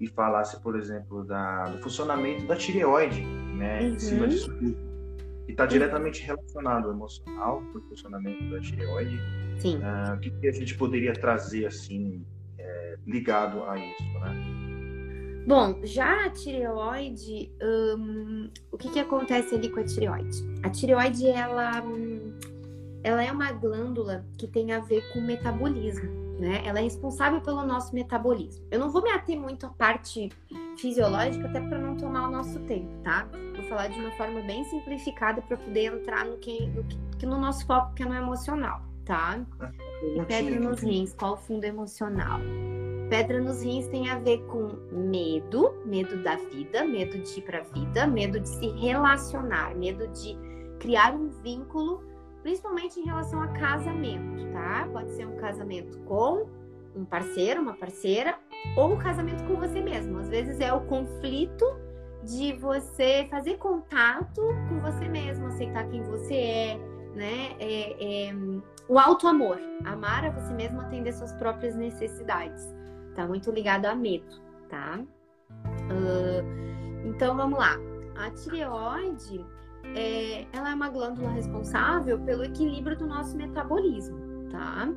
[0.00, 3.80] e falasse, por exemplo, da, do funcionamento da tireoide, né?
[3.80, 3.88] Uhum.
[3.88, 4.28] Em cima uhum.
[4.28, 4.76] disso tudo.
[5.46, 9.18] E está diretamente relacionado ao emocional, o funcionamento da tireoide.
[9.58, 9.78] Sim.
[9.78, 12.24] Uh, o que, que, a gente poderia trazer assim
[12.58, 14.58] é, ligado a isso, né?
[15.48, 20.44] Bom, já a tireoide, hum, o que, que acontece ali com a tireoide?
[20.62, 21.82] A tireoide, ela,
[23.02, 26.62] ela é uma glândula que tem a ver com o metabolismo, né?
[26.64, 28.64] Ela é responsável pelo nosso metabolismo.
[28.70, 30.30] Eu não vou me ater muito à parte
[30.76, 33.28] fisiológica, até para não tomar o nosso tempo, tá?
[33.54, 36.84] Vou falar de uma forma bem simplificada para poder entrar no que, no
[37.18, 39.40] que no nosso foco que é no emocional, tá?
[40.02, 42.38] E pedra nos rins, qual o fundo emocional?
[43.10, 47.58] Pedra nos rins tem a ver com medo, medo da vida, medo de ir para
[47.58, 50.36] a vida, medo de se relacionar, medo de
[50.78, 52.02] criar um vínculo,
[52.48, 54.88] principalmente em relação a casamento, tá?
[54.90, 56.48] Pode ser um casamento com
[56.96, 58.38] um parceiro, uma parceira,
[58.74, 60.18] ou um casamento com você mesmo.
[60.18, 61.66] Às vezes é o conflito
[62.24, 66.78] de você fazer contato com você mesmo, aceitar quem você é,
[67.14, 67.54] né?
[67.60, 68.34] É, é,
[68.88, 72.66] o auto amor, amar a você mesmo, atender suas próprias necessidades
[73.14, 75.00] tá muito ligado a medo, tá?
[75.90, 77.76] Uh, então vamos lá.
[78.16, 79.44] A tireoide,
[79.94, 84.88] é, ela é uma glândula responsável pelo equilíbrio do nosso metabolismo, tá?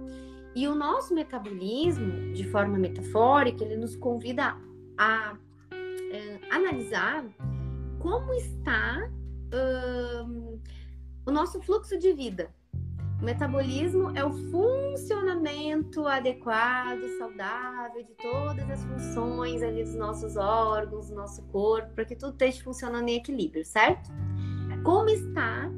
[0.55, 4.57] E o nosso metabolismo, de forma metafórica, ele nos convida
[4.97, 5.37] a
[5.71, 7.25] é, analisar
[7.99, 9.09] como está
[9.53, 10.59] uh,
[11.25, 12.49] o nosso fluxo de vida,
[13.21, 21.09] o metabolismo é o funcionamento adequado, saudável de todas as funções ali dos nossos órgãos,
[21.09, 24.09] do nosso corpo, para que tudo esteja funcionando em equilíbrio, certo?
[24.83, 25.71] Como está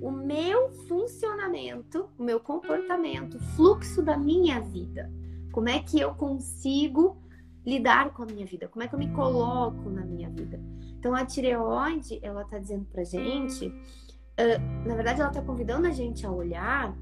[0.00, 5.10] o meu funcionamento, o meu comportamento, o fluxo da minha vida?
[5.52, 7.16] Como é que eu consigo
[7.64, 8.68] lidar com a minha vida?
[8.68, 10.60] Como é que eu me coloco na minha vida?
[10.98, 13.72] Então a tireoide, ela está dizendo pra gente
[14.40, 16.96] uh, na verdade, ela está convidando a gente a olhar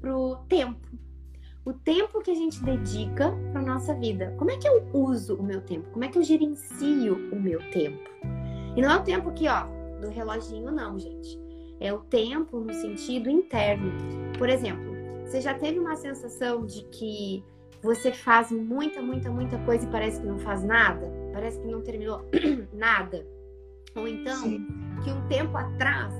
[0.00, 0.86] para o tempo.
[1.64, 4.32] O tempo que a gente dedica para nossa vida.
[4.38, 5.90] Como é que eu uso o meu tempo?
[5.90, 8.08] Como é que eu gerencio o meu tempo?
[8.76, 9.66] E não é o tempo aqui, ó,
[10.00, 11.38] do reloginho, não, gente.
[11.80, 13.92] É o tempo no sentido interno.
[14.38, 17.44] Por exemplo, você já teve uma sensação de que
[17.82, 21.12] você faz muita, muita, muita coisa e parece que não faz nada?
[21.32, 22.24] Parece que não terminou
[22.72, 23.26] nada?
[23.94, 24.66] Ou então, Sim.
[25.02, 26.12] que um tempo atrás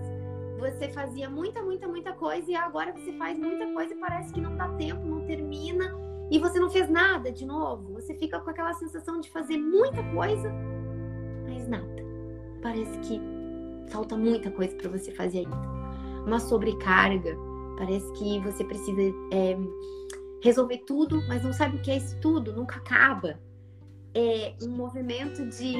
[0.58, 4.40] você fazia muita, muita, muita coisa e agora você faz muita coisa e parece que
[4.40, 5.94] não dá tempo, não termina
[6.30, 7.92] e você não fez nada de novo.
[7.94, 10.52] Você fica com aquela sensação de fazer muita coisa,
[11.46, 12.04] mas nada.
[12.62, 13.35] Parece que
[13.88, 15.56] falta muita coisa para você fazer ainda.
[16.26, 17.36] Uma sobrecarga.
[17.78, 19.00] Parece que você precisa
[19.32, 19.56] é,
[20.42, 23.38] resolver tudo, mas não sabe o que é isso tudo, nunca acaba.
[24.14, 25.74] É um movimento de,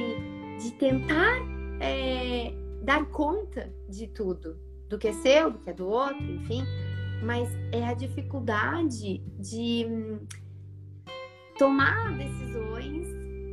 [0.61, 1.37] de tentar
[1.79, 6.63] é, dar conta de tudo, do que é seu, do que é do outro, enfim.
[7.23, 10.19] Mas é a dificuldade de hum,
[11.57, 12.66] tomar decisões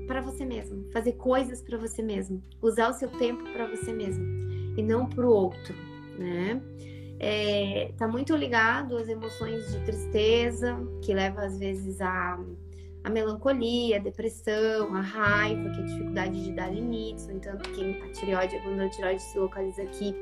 [0.06, 4.24] para você mesmo, fazer coisas para você mesmo, usar o seu tempo para você mesmo
[4.76, 5.74] e não para o outro,
[6.18, 6.60] né?
[7.18, 12.38] É, tá muito ligado às emoções de tristeza, que leva às vezes a,
[13.04, 17.26] a melancolia, a depressão, a raiva, que é a dificuldade de dar limites.
[17.26, 20.14] No entanto, quem a tireoide, quando a tireoide se localiza aqui,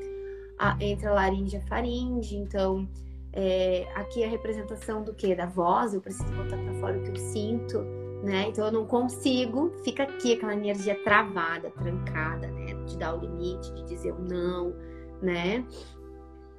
[0.59, 2.37] a, entre a laringe e a faringe.
[2.37, 2.87] Então,
[3.33, 5.35] é, aqui a representação do que?
[5.35, 7.85] Da voz, eu preciso botar para fora o que eu sinto,
[8.23, 8.49] né?
[8.49, 12.75] Então eu não consigo, fica aqui aquela energia travada, trancada, né?
[12.87, 14.75] De dar o limite, de dizer o não,
[15.21, 15.65] né?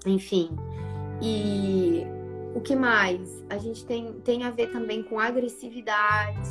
[0.06, 0.50] Enfim.
[1.22, 2.06] E
[2.54, 3.44] o que mais?
[3.50, 6.50] A gente tem, tem a ver também com agressividade.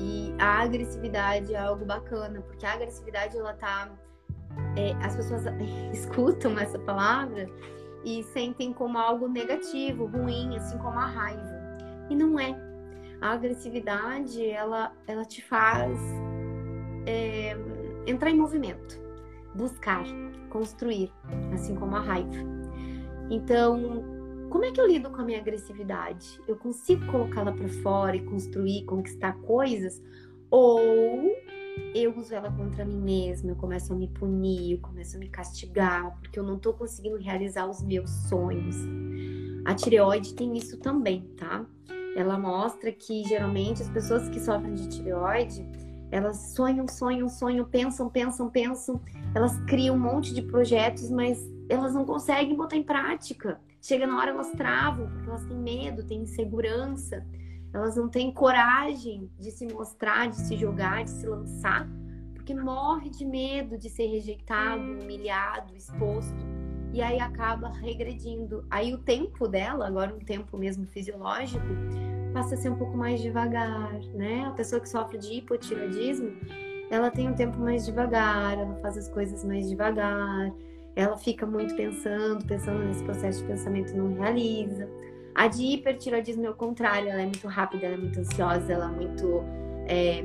[0.00, 3.90] E a agressividade é algo bacana, porque a agressividade ela tá
[4.76, 5.44] é, as pessoas
[5.92, 7.48] escutam essa palavra
[8.04, 11.56] e sentem como algo negativo, ruim, assim como a raiva.
[12.10, 12.65] E não é.
[13.26, 15.98] A agressividade, ela, ela te faz
[17.06, 17.56] é,
[18.06, 19.00] entrar em movimento,
[19.52, 20.04] buscar,
[20.48, 21.12] construir,
[21.52, 22.36] assim como a raiva.
[23.28, 24.04] Então,
[24.48, 26.40] como é que eu lido com a minha agressividade?
[26.46, 30.00] Eu consigo colocá-la para fora e construir, conquistar coisas?
[30.48, 30.78] Ou
[31.96, 35.28] eu uso ela contra mim mesma, eu começo a me punir, eu começo a me
[35.28, 38.76] castigar, porque eu não tô conseguindo realizar os meus sonhos.
[39.64, 41.66] A tireoide tem isso também, tá?
[42.16, 45.64] Ela mostra que geralmente as pessoas que sofrem de tireoide,
[46.10, 49.00] elas sonham, sonham, sonham, pensam, pensam, pensam,
[49.34, 53.60] elas criam um monte de projetos, mas elas não conseguem botar em prática.
[53.82, 57.24] Chega na hora elas travam, porque elas têm medo, têm insegurança
[57.76, 61.86] elas não têm coragem de se mostrar, de se jogar, de se lançar,
[62.34, 66.55] porque morre de medo de ser rejeitado, humilhado, exposto.
[66.92, 68.64] E aí acaba regredindo.
[68.70, 71.66] Aí o tempo dela, agora um tempo mesmo fisiológico,
[72.32, 74.44] passa a ser um pouco mais devagar, né?
[74.46, 76.32] A pessoa que sofre de hipotiroidismo,
[76.90, 80.52] ela tem um tempo mais devagar, ela faz as coisas mais devagar,
[80.94, 84.88] ela fica muito pensando, pensando nesse processo de pensamento não realiza.
[85.34, 88.86] A de hipertiroidismo é o contrário, ela é muito rápida, ela é muito ansiosa, ela
[88.86, 89.44] é muito
[89.86, 90.24] é,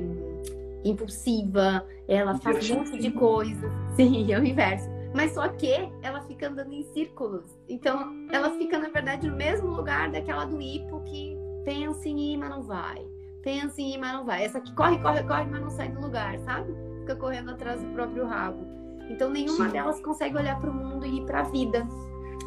[0.84, 3.72] impulsiva, ela faz um monte de coisas.
[3.96, 4.88] Sim, é o inverso.
[5.14, 5.72] Mas só que
[6.02, 7.44] ela fica andando em círculos.
[7.68, 12.36] Então, ela fica, na verdade, no mesmo lugar daquela do hipo que pensa em ir,
[12.38, 13.06] mas não vai.
[13.42, 14.44] Pensa em ir, mas não vai.
[14.44, 16.72] Essa que corre, corre, corre, mas não sai do lugar, sabe?
[17.00, 18.64] Fica correndo atrás do próprio rabo.
[19.10, 19.72] Então, nenhuma Sim.
[19.72, 21.86] delas consegue olhar para o mundo e ir para a vida,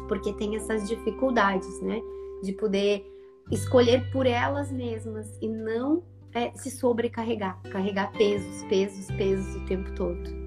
[0.08, 2.00] porque tem essas dificuldades, né?
[2.42, 3.06] de poder
[3.50, 6.02] escolher por elas mesmas e não
[6.32, 10.45] é, se sobrecarregar, carregar pesos, pesos, pesos o tempo todo.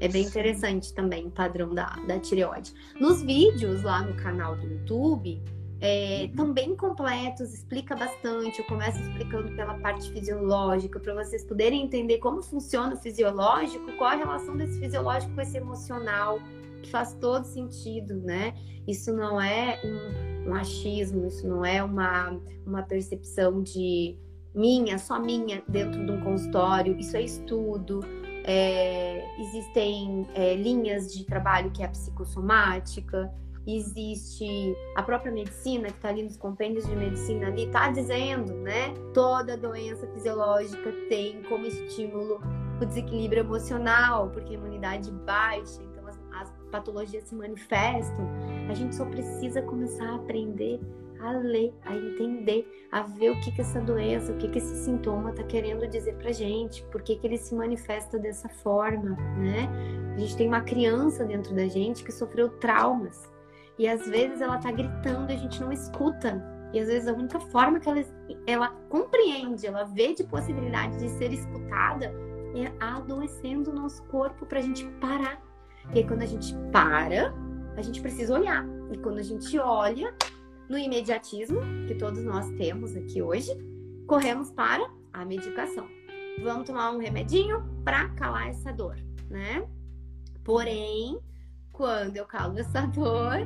[0.00, 2.72] É bem interessante também o padrão da, da tireoide.
[3.00, 5.42] Nos vídeos lá no canal do YouTube,
[5.80, 6.36] é, uhum.
[6.36, 8.58] também completos, explica bastante.
[8.58, 14.10] Eu começo explicando pela parte fisiológica, para vocês poderem entender como funciona o fisiológico, qual
[14.10, 16.38] a relação desse fisiológico com esse emocional,
[16.82, 18.54] que faz todo sentido, né?
[18.86, 24.16] Isso não é um, um achismo, isso não é uma, uma percepção de
[24.54, 28.00] minha, só minha, dentro de um consultório, isso é estudo.
[28.48, 33.32] É, existem é, linhas de trabalho que é a psicossomática,
[33.66, 38.94] existe a própria medicina que está ali nos compêndios de medicina ali está dizendo, né?
[39.12, 42.40] Toda doença fisiológica tem como estímulo
[42.80, 45.82] o desequilíbrio emocional, porque a imunidade baixa,
[46.76, 48.28] patologias se manifestam,
[48.68, 50.78] a gente só precisa começar a aprender
[51.18, 54.84] a ler, a entender, a ver o que que essa doença, o que que esse
[54.84, 59.66] sintoma está querendo dizer pra gente, por que que ele se manifesta dessa forma, né?
[60.14, 63.32] A gente tem uma criança dentro da gente que sofreu traumas
[63.78, 66.44] e às vezes ela tá gritando e a gente não escuta.
[66.74, 68.04] E às vezes a única forma que ela,
[68.46, 72.12] ela compreende, ela vê de possibilidade de ser escutada
[72.54, 75.42] é adoecendo o nosso corpo para a gente parar
[75.86, 77.32] porque quando a gente para,
[77.76, 78.66] a gente precisa olhar.
[78.92, 80.14] E quando a gente olha,
[80.68, 83.50] no imediatismo, que todos nós temos aqui hoje,
[84.06, 85.88] corremos para a medicação.
[86.42, 88.96] Vamos tomar um remedinho para calar essa dor,
[89.30, 89.66] né?
[90.44, 91.18] Porém,
[91.72, 93.38] quando eu calo essa dor,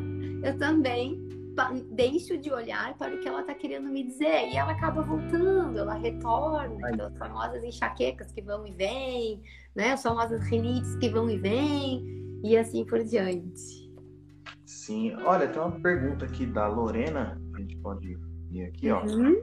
[0.43, 1.29] eu também
[1.93, 5.79] deixo de olhar para o que ela está querendo me dizer e ela acaba voltando,
[5.79, 9.43] ela retorna, as famosas enxaquecas que vão e vêm,
[9.75, 9.93] né?
[9.93, 13.91] As famosas rinites que vão e vêm, e assim por diante.
[14.65, 18.19] Sim, olha, tem uma pergunta aqui da Lorena, a gente pode
[18.51, 19.05] ir aqui, ó.
[19.05, 19.43] Uhum.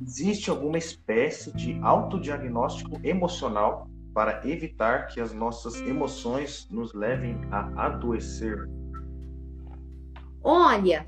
[0.00, 7.86] Existe alguma espécie de autodiagnóstico emocional para evitar que as nossas emoções nos levem a
[7.86, 8.68] adoecer?
[10.42, 11.06] Olha,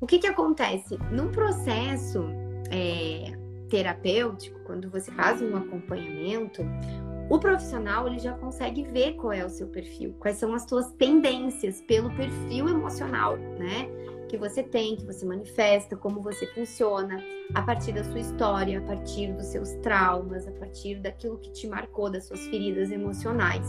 [0.00, 0.98] o que que acontece?
[1.10, 2.24] Num processo
[2.70, 3.32] é,
[3.68, 6.62] terapêutico, quando você faz um acompanhamento,
[7.32, 10.92] o profissional ele já consegue ver qual é o seu perfil, quais são as suas
[10.92, 13.88] tendências pelo perfil emocional, né?
[14.28, 18.82] Que você tem, que você manifesta, como você funciona, a partir da sua história, a
[18.82, 23.66] partir dos seus traumas, a partir daquilo que te marcou, das suas feridas emocionais.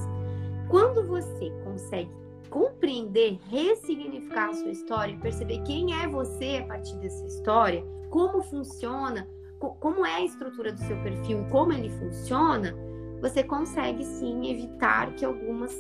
[0.70, 2.12] Quando você consegue
[2.50, 9.26] compreender, ressignificar a sua história, perceber quem é você a partir dessa história, como funciona,
[9.58, 12.76] como é a estrutura do seu perfil, como ele funciona,
[13.24, 15.74] você consegue sim evitar que algumas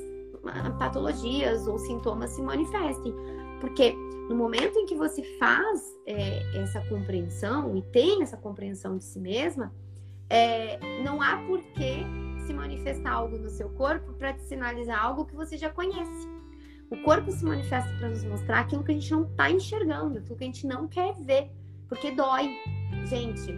[0.45, 3.13] ah, patologias ou sintomas se manifestem.
[3.59, 3.93] Porque
[4.29, 9.19] no momento em que você faz é, essa compreensão e tem essa compreensão de si
[9.19, 9.75] mesma,
[10.29, 12.05] é, não há por que
[12.47, 16.29] se manifestar algo no seu corpo para te sinalizar algo que você já conhece.
[16.89, 20.37] O corpo se manifesta para nos mostrar aquilo que a gente não está enxergando, aquilo
[20.37, 21.51] que a gente não quer ver,
[21.89, 22.55] porque dói.
[23.05, 23.53] Gente,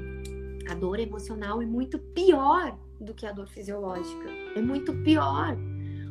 [0.67, 4.29] a dor emocional é muito pior do que a dor fisiológica.
[4.55, 5.55] É muito pior.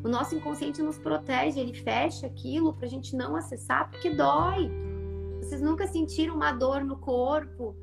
[0.04, 4.70] O nosso inconsciente nos protege, ele fecha aquilo para a gente não acessar porque dói.
[5.38, 7.74] Vocês nunca sentiram uma dor no corpo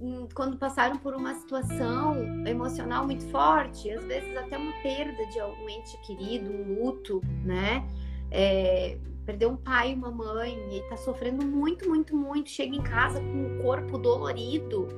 [0.00, 5.38] hum, quando passaram por uma situação emocional muito forte, às vezes até uma perda de
[5.38, 7.86] algum ente querido, um luto, né?
[8.32, 12.50] É, perdeu um pai uma mãe e tá sofrendo muito, muito, muito.
[12.50, 14.88] Chega em casa com o corpo dolorido.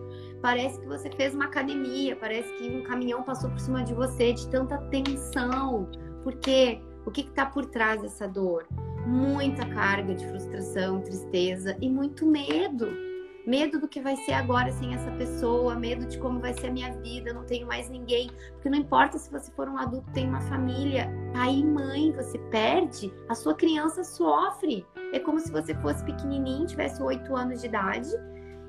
[0.43, 4.33] Parece que você fez uma academia, parece que um caminhão passou por cima de você
[4.33, 5.89] de tanta tensão.
[6.25, 8.67] Porque o que está por trás dessa dor?
[9.07, 13.13] Muita carga de frustração, tristeza e muito medo
[13.47, 16.73] medo do que vai ser agora sem essa pessoa, medo de como vai ser a
[16.73, 18.31] minha vida, não tenho mais ninguém.
[18.53, 22.39] Porque não importa se você for um adulto, tem uma família, pai e mãe, você
[22.51, 24.87] perde, a sua criança sofre.
[25.13, 28.09] É como se você fosse pequenininho, tivesse oito anos de idade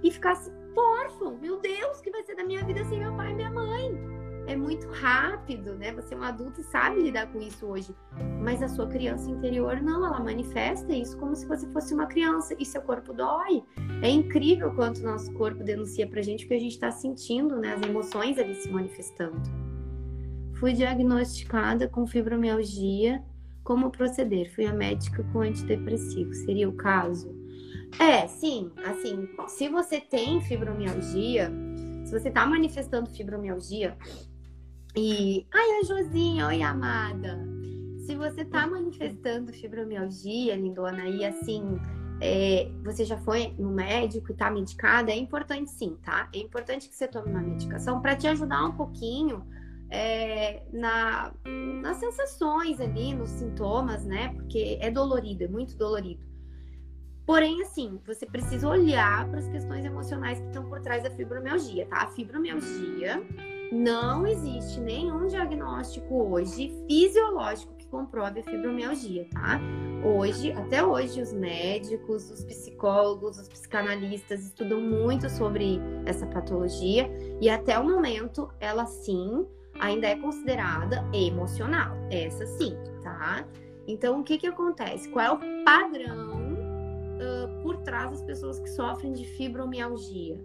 [0.04, 0.52] e ficasse
[0.82, 1.38] órfão.
[1.38, 4.24] Meu Deus, que vai ser da minha vida sem meu pai e minha mãe?
[4.48, 5.92] é muito rápido, né?
[5.94, 7.96] Você é um adulto e sabe lidar com isso hoje.
[8.42, 12.56] Mas a sua criança interior não, ela manifesta isso como se você fosse uma criança
[12.60, 13.64] e seu corpo dói.
[14.02, 17.58] É incrível quanto o nosso corpo denuncia pra gente o que a gente está sentindo,
[17.58, 17.74] né?
[17.74, 19.42] As emoções ali se manifestando.
[20.56, 23.24] Fui diagnosticada com fibromialgia.
[23.64, 24.54] Como proceder?
[24.54, 26.34] Fui a médica com antidepressivo.
[26.34, 27.43] Seria o caso?
[28.00, 28.72] É, sim.
[28.86, 31.52] Assim, se você tem fibromialgia,
[32.06, 33.98] se você está manifestando fibromialgia,
[34.96, 37.40] e, ai, a Josinha, oi, amada.
[38.06, 41.80] Se você tá manifestando fibromialgia, lindona, e assim,
[42.22, 46.30] é, você já foi no médico e tá medicada, é importante sim, tá?
[46.34, 49.44] É importante que você tome uma medicação para te ajudar um pouquinho
[49.90, 51.34] é, na,
[51.82, 54.30] nas sensações ali, nos sintomas, né?
[54.36, 56.33] Porque é dolorido, é muito dolorido.
[57.26, 61.86] Porém, assim, você precisa olhar para as questões emocionais que estão por trás da fibromialgia,
[61.88, 62.04] tá?
[62.04, 63.24] A fibromialgia
[63.72, 69.60] não existe nenhum diagnóstico hoje fisiológico que comprove a fibromialgia, tá?
[70.04, 77.10] Hoje, até hoje, os médicos, os psicólogos, os psicanalistas estudam muito sobre essa patologia
[77.40, 79.48] e até o momento ela sim
[79.80, 81.96] ainda é considerada emocional.
[82.12, 83.46] Essa sim, tá?
[83.88, 85.10] Então, o que que acontece?
[85.10, 86.53] Qual é o padrão
[87.16, 90.40] uh, por trás das pessoas que sofrem de fibromialgia?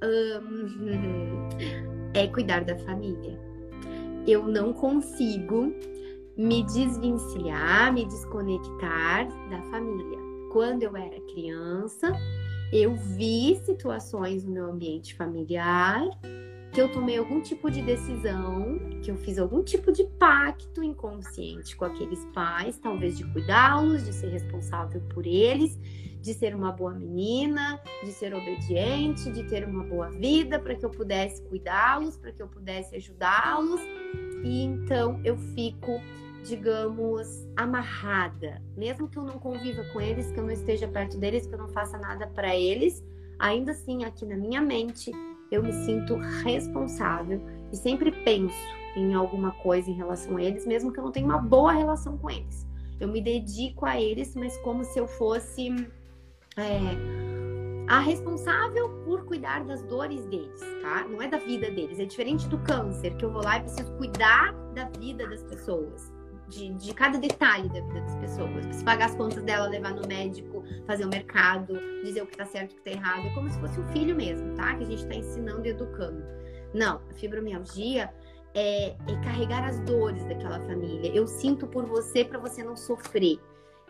[2.16, 3.36] É cuidar da família.
[4.24, 5.74] Eu não consigo
[6.36, 10.18] me desvencilhar, me desconectar da família.
[10.52, 12.12] Quando eu era criança,
[12.72, 16.04] eu vi situações no meu ambiente familiar
[16.74, 21.76] que eu tomei algum tipo de decisão, que eu fiz algum tipo de pacto inconsciente
[21.76, 25.78] com aqueles pais, talvez de cuidá-los, de ser responsável por eles,
[26.20, 30.84] de ser uma boa menina, de ser obediente, de ter uma boa vida, para que
[30.84, 33.80] eu pudesse cuidá-los, para que eu pudesse ajudá-los.
[34.42, 36.00] E então eu fico,
[36.44, 41.46] digamos, amarrada, mesmo que eu não conviva com eles, que eu não esteja perto deles,
[41.46, 43.00] que eu não faça nada para eles,
[43.38, 45.12] ainda assim aqui na minha mente
[45.54, 47.40] eu me sinto responsável
[47.72, 48.56] e sempre penso
[48.96, 52.16] em alguma coisa em relação a eles, mesmo que eu não tenha uma boa relação
[52.18, 52.66] com eles.
[53.00, 55.68] Eu me dedico a eles, mas como se eu fosse
[56.56, 56.78] é,
[57.88, 61.06] a responsável por cuidar das dores deles, tá?
[61.08, 61.98] Não é da vida deles.
[61.98, 66.13] É diferente do câncer, que eu vou lá e preciso cuidar da vida das pessoas.
[66.48, 68.50] De, de cada detalhe da vida das pessoas.
[68.50, 72.44] Preciso pagar as contas dela, levar no médico, fazer o mercado, dizer o que tá
[72.44, 73.26] certo e o que tá errado.
[73.26, 74.74] É como se fosse um filho mesmo, tá?
[74.76, 76.22] Que a gente tá ensinando e educando.
[76.74, 78.12] Não, a fibromialgia
[78.54, 81.10] é, é carregar as dores daquela família.
[81.14, 83.38] Eu sinto por você para você não sofrer.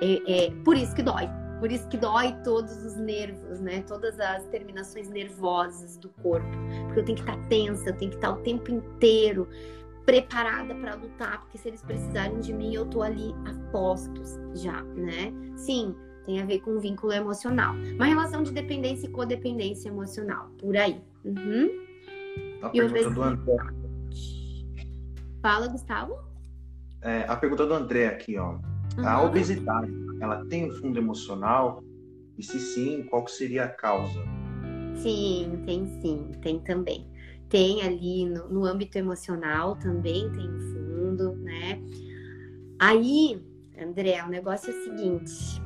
[0.01, 1.29] É, é, por isso que dói.
[1.61, 3.83] Por isso que dói todos os nervos, né?
[3.87, 6.47] Todas as terminações nervosas do corpo.
[6.87, 9.49] Porque eu tenho que estar tensa, eu tenho que estar o tempo inteiro
[10.05, 14.83] preparada para lutar, porque se eles precisarem de mim, eu tô ali a postos já,
[14.83, 15.33] né?
[15.57, 15.95] Sim,
[16.25, 17.75] tem a ver com um vínculo emocional.
[17.75, 21.01] Uma relação de dependência e codependência emocional, por aí.
[21.25, 21.69] Uhum.
[22.63, 23.57] A e pergunta do André.
[25.43, 26.19] Fala, Gustavo.
[27.03, 28.53] É, a pergunta do André aqui, ó.
[28.97, 29.07] Uhum.
[29.07, 31.83] A obesidade, ela tem um fundo emocional?
[32.39, 34.21] E se sim, qual seria a causa?
[34.97, 37.07] Sim, tem sim, tem também.
[37.55, 41.81] Tem ali no, no âmbito emocional também tem um fundo, né?
[42.81, 43.41] Aí,
[43.81, 45.63] André, o negócio é o seguinte: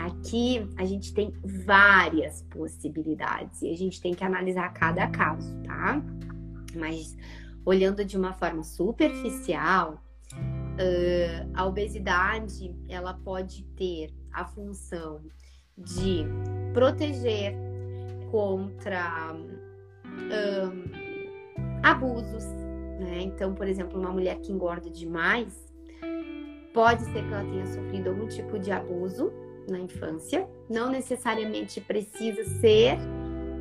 [0.00, 1.32] aqui a gente tem
[1.64, 6.02] várias possibilidades e a gente tem que analisar cada caso, tá?
[6.74, 7.16] Mas
[7.64, 10.02] olhando de uma forma superficial,
[10.78, 15.22] Uh, a obesidade ela pode ter a função
[15.76, 16.24] de
[16.72, 17.52] proteger
[18.30, 19.34] contra
[21.82, 22.44] abusos,
[22.98, 23.20] né?
[23.22, 25.66] Então, por exemplo, uma mulher que engorda demais
[26.72, 29.32] pode ser que ela tenha sofrido algum tipo de abuso
[29.68, 32.96] na infância, não necessariamente precisa ser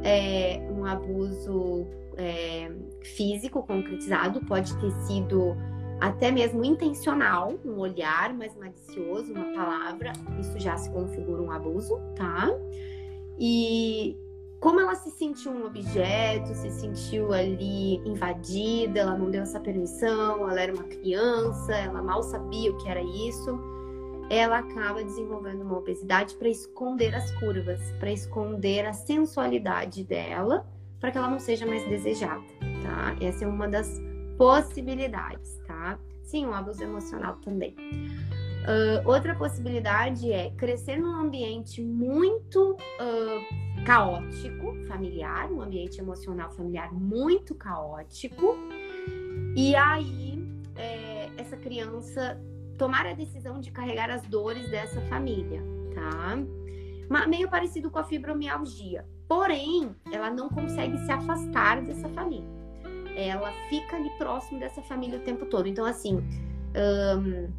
[0.03, 1.87] é, um abuso
[2.17, 2.71] é,
[3.15, 5.55] físico concretizado, pode ter sido
[5.99, 11.99] até mesmo intencional, um olhar mais malicioso, uma palavra, isso já se configura um abuso,
[12.15, 12.47] tá?
[13.39, 14.15] E
[14.59, 20.49] como ela se sentiu um objeto, se sentiu ali invadida, ela não deu essa permissão,
[20.49, 23.59] ela era uma criança, ela mal sabia o que era isso,
[24.29, 30.65] ela acaba desenvolvendo uma obesidade para esconder as curvas, para esconder a sensualidade dela,
[30.99, 32.43] para que ela não seja mais desejada,
[32.83, 33.15] tá?
[33.21, 34.01] Essa é uma das
[34.37, 35.99] possibilidades, tá?
[36.23, 37.75] Sim, um abuso emocional também.
[38.67, 46.93] Uh, outra possibilidade é crescer num ambiente muito uh, caótico, familiar, um ambiente emocional familiar
[46.93, 48.57] muito caótico,
[49.55, 50.43] e aí
[50.75, 52.37] é, essa criança
[52.77, 55.63] tomar a decisão de carregar as dores dessa família,
[55.95, 57.25] tá?
[57.25, 59.05] Meio parecido com a fibromialgia.
[59.29, 62.57] Porém, ela não consegue se afastar dessa família
[63.17, 65.67] ela fica ali próximo dessa família o tempo todo.
[65.67, 67.49] Então, assim, um,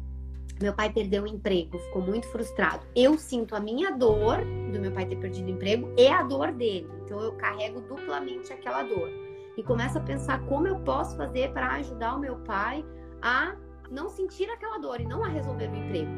[0.61, 2.85] meu pai perdeu o emprego, ficou muito frustrado.
[2.95, 4.39] Eu sinto a minha dor
[4.71, 6.89] do meu pai ter perdido o emprego e a dor dele.
[7.03, 9.09] Então, eu carrego duplamente aquela dor.
[9.57, 12.85] E começo a pensar como eu posso fazer para ajudar o meu pai
[13.21, 13.55] a
[13.89, 16.11] não sentir aquela dor e não a resolver o emprego.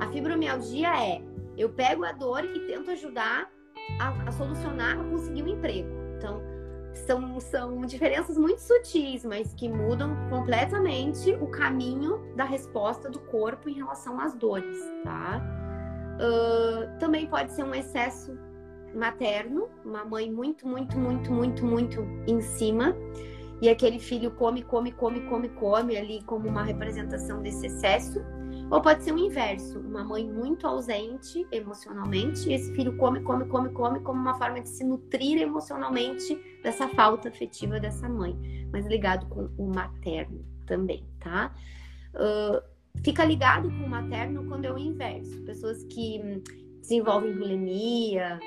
[0.00, 1.22] A fibromialgia é
[1.56, 3.50] eu pego a dor e tento ajudar
[3.98, 5.88] a, a solucionar, a conseguir um emprego.
[6.16, 6.42] Então,
[6.94, 13.68] são, são diferenças muito sutis, mas que mudam completamente o caminho da resposta do corpo
[13.68, 15.40] em relação às dores, tá?
[16.16, 18.36] Uh, também pode ser um excesso
[18.94, 22.94] materno, uma mãe muito, muito, muito, muito, muito em cima,
[23.62, 28.20] e aquele filho come, come, come, come, come ali como uma representação desse excesso.
[28.70, 33.44] Ou pode ser o inverso, uma mãe muito ausente emocionalmente, e esse filho come, come,
[33.46, 38.36] come, come como uma forma de se nutrir emocionalmente dessa falta afetiva dessa mãe,
[38.72, 41.52] mas ligado com o materno também, tá?
[42.14, 42.62] Uh,
[43.02, 46.40] fica ligado com o materno quando é o inverso, pessoas que
[46.80, 48.38] desenvolvem bulimia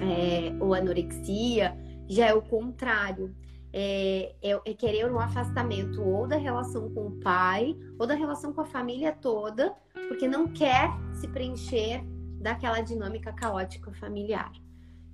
[0.00, 1.76] é, ou anorexia,
[2.08, 3.32] já é o contrário
[3.72, 8.52] é, é, é, querer um afastamento ou da relação com o pai ou da relação
[8.52, 9.74] com a família toda,
[10.08, 12.02] porque não quer se preencher
[12.40, 14.52] daquela dinâmica caótica familiar.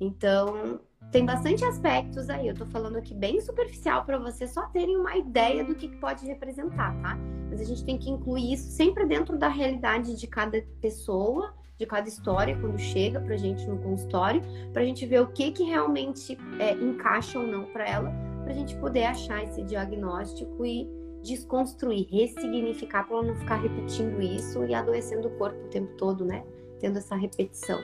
[0.01, 0.81] Então,
[1.11, 2.49] tem bastante aspectos aí.
[2.49, 6.27] Eu tô falando aqui bem superficial para vocês só terem uma ideia do que pode
[6.27, 7.17] representar, tá?
[7.49, 11.87] Mas a gente tem que incluir isso sempre dentro da realidade de cada pessoa, de
[11.87, 14.43] cada história quando chega pra gente no consultório,
[14.73, 18.55] pra gente ver o que que realmente é, encaixa ou não para ela para a
[18.55, 20.89] gente poder achar esse diagnóstico e
[21.23, 26.25] desconstruir, ressignificar para ela não ficar repetindo isso e adoecendo o corpo o tempo todo,
[26.25, 26.45] né?
[26.81, 27.83] Tendo essa repetição.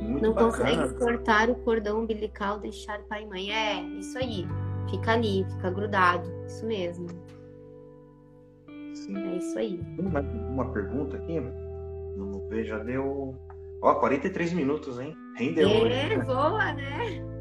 [0.00, 0.52] Muito não bacana.
[0.52, 3.52] consegue cortar o cordão umbilical, deixar pai e mãe.
[3.52, 4.46] É, isso aí.
[4.90, 6.28] Fica ali, fica grudado.
[6.46, 7.06] Isso mesmo.
[8.94, 9.16] Sim.
[9.16, 9.80] É isso aí.
[9.98, 11.38] Uma, uma pergunta aqui.
[12.16, 13.34] Vamos ver, já deu.
[13.82, 15.14] Ó, 43 minutos, hein?
[15.36, 15.68] Rendeu.
[15.86, 17.35] É, voa, né?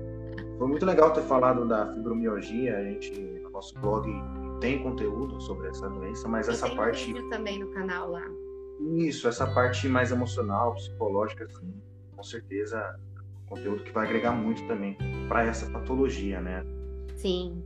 [0.57, 2.77] Foi muito legal ter falado da fibromialgia.
[2.77, 3.11] A gente,
[3.43, 4.09] no nosso blog,
[4.61, 7.13] tem conteúdo sobre essa doença, mas essa tem parte.
[7.13, 8.25] Vídeo também no canal lá.
[8.97, 11.73] Isso, essa parte mais emocional, psicológica, assim,
[12.15, 12.99] com certeza,
[13.47, 14.97] conteúdo que vai agregar muito também
[15.27, 16.63] para essa patologia, né?
[17.15, 17.63] Sim.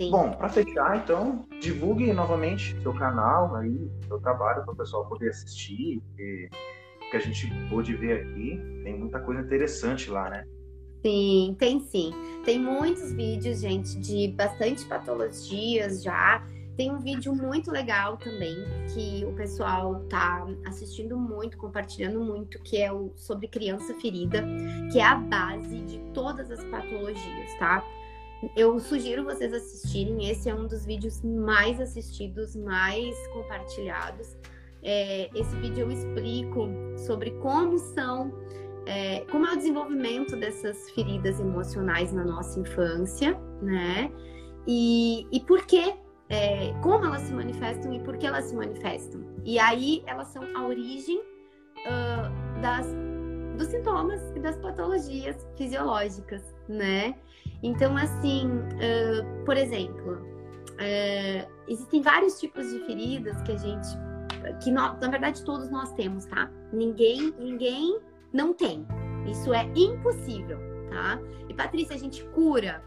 [0.00, 0.10] Sim.
[0.10, 5.28] Bom, para fechar, então, divulgue novamente seu canal aí, seu trabalho para o pessoal poder
[5.28, 6.48] assistir, porque
[7.10, 10.46] que a gente pôde ver aqui, tem muita coisa interessante lá, né?
[11.02, 12.12] Sim, tem sim.
[12.44, 16.46] Tem muitos vídeos, gente, de bastante patologias já.
[16.76, 18.56] Tem um vídeo muito legal também
[18.94, 24.42] que o pessoal tá assistindo muito, compartilhando muito, que é o sobre criança ferida,
[24.90, 27.84] que é a base de todas as patologias, tá?
[28.56, 30.30] Eu sugiro vocês assistirem.
[30.30, 34.36] Esse é um dos vídeos mais assistidos, mais compartilhados.
[34.82, 38.32] É, esse vídeo eu explico sobre como são
[38.90, 44.10] é, como é o desenvolvimento dessas feridas emocionais na nossa infância, né?
[44.66, 45.94] E, e por que,
[46.28, 49.24] é, como elas se manifestam e por que elas se manifestam.
[49.44, 52.84] E aí elas são a origem uh, das,
[53.56, 57.14] dos sintomas e das patologias fisiológicas, né?
[57.62, 63.88] Então, assim, uh, por exemplo, uh, existem vários tipos de feridas que a gente,
[64.64, 66.50] que na verdade todos nós temos, tá?
[66.72, 68.86] Ninguém, ninguém não tem.
[69.30, 70.58] Isso é impossível,
[70.88, 71.20] tá?
[71.48, 72.82] E Patrícia, a gente cura.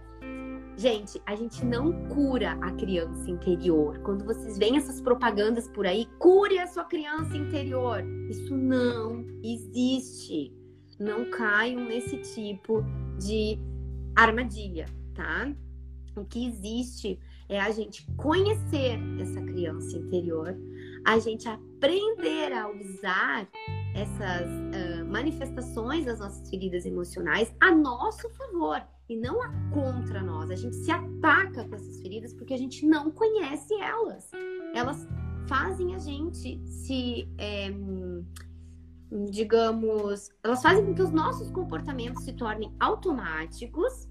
[0.76, 4.00] Gente, a gente não cura a criança interior.
[4.00, 8.04] Quando vocês veem essas propagandas por aí, cure a sua criança interior.
[8.30, 10.52] Isso não existe.
[11.00, 12.84] não caiam nesse tipo
[13.20, 13.60] de
[14.16, 15.52] armadilha, tá?
[16.16, 17.20] O que existe
[17.50, 20.56] é a gente conhecer essa criança interior,
[21.06, 23.48] a gente aprender a usar
[23.94, 30.50] essas uh, manifestações das nossas feridas emocionais a nosso favor e não a contra nós.
[30.50, 34.30] A gente se ataca com essas feridas porque a gente não conhece elas.
[34.74, 35.08] Elas
[35.48, 37.72] fazem a gente se, é,
[39.30, 44.06] digamos, elas fazem com que os nossos comportamentos se tornem automáticos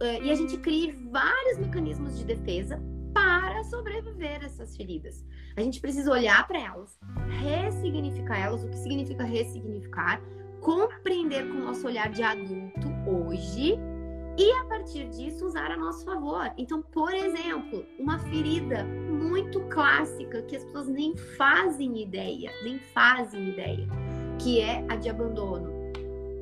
[0.00, 2.80] uh, e a gente crie vários mecanismos de defesa
[3.12, 5.24] para sobreviver a essas feridas.
[5.56, 6.98] A gente precisa olhar para elas,
[7.40, 10.20] ressignificar elas, o que significa ressignificar,
[10.60, 13.78] compreender com o nosso olhar de adulto hoje
[14.38, 16.52] e a partir disso usar a nosso favor.
[16.58, 23.48] Então, por exemplo, uma ferida muito clássica que as pessoas nem fazem ideia, nem fazem
[23.48, 23.88] ideia,
[24.38, 25.72] que é a de abandono.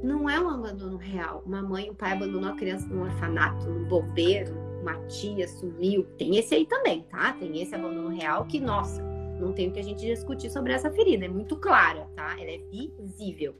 [0.02, 1.42] Não é um abandono real.
[1.46, 6.05] Uma mãe e um pai abandonou a criança num orfanato, num bombeiro, uma tia sumiu.
[6.18, 7.32] Tem esse aí também, tá?
[7.32, 9.03] Tem esse abandono real que, nossa,
[9.41, 11.24] não tem o que a gente discutir sobre essa ferida.
[11.24, 12.37] É muito clara, tá?
[12.39, 13.55] Ela é visível.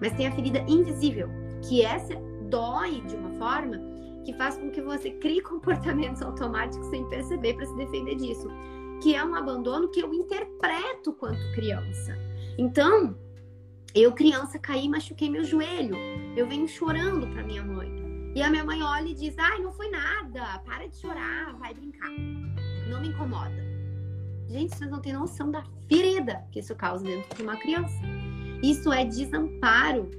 [0.00, 1.28] Mas tem a ferida invisível,
[1.68, 2.14] que essa
[2.48, 3.78] dói de uma forma
[4.24, 8.48] que faz com que você crie comportamentos automáticos sem perceber para se defender disso.
[9.02, 12.16] Que é um abandono que eu interpreto quanto criança.
[12.56, 13.16] Então,
[13.94, 15.96] eu criança caí e machuquei meu joelho.
[16.34, 18.01] Eu venho chorando para minha mãe.
[18.34, 21.74] E a minha mãe olha e diz: Ai, não foi nada, para de chorar, vai
[21.74, 22.10] brincar.
[22.88, 23.62] Não me incomoda.
[24.48, 27.94] Gente, vocês não têm noção da ferida que isso causa dentro de uma criança.
[28.62, 30.10] Isso é desamparo.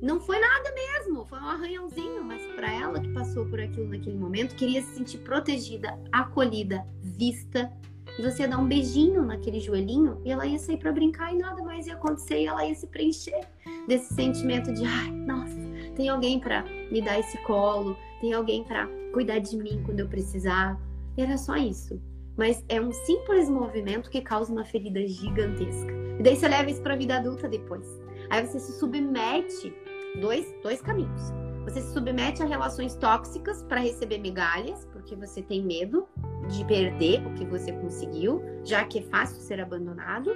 [0.00, 4.16] Não foi nada mesmo, foi um arranhãozinho, mas para ela que passou por aquilo naquele
[4.16, 7.72] momento, queria se sentir protegida, acolhida, vista.
[8.18, 11.38] E você ia dar um beijinho naquele joelhinho e ela ia sair para brincar e
[11.38, 13.40] nada mais ia acontecer e ela ia se preencher
[13.88, 15.56] desse sentimento de, ai, nossa,
[15.96, 20.08] tem alguém para me dar esse colo, tem alguém para cuidar de mim quando eu
[20.08, 20.78] precisar.
[21.16, 22.00] Era só isso.
[22.36, 25.90] Mas é um simples movimento que causa uma ferida gigantesca.
[26.18, 27.86] E daí você leva isso para a vida adulta depois.
[28.28, 29.74] Aí você se submete
[30.20, 31.32] dois, dois caminhos.
[31.64, 36.06] Você se submete a relações tóxicas para receber migalhas, porque você tem medo
[36.48, 40.30] de perder o que você conseguiu, já que é fácil ser abandonado,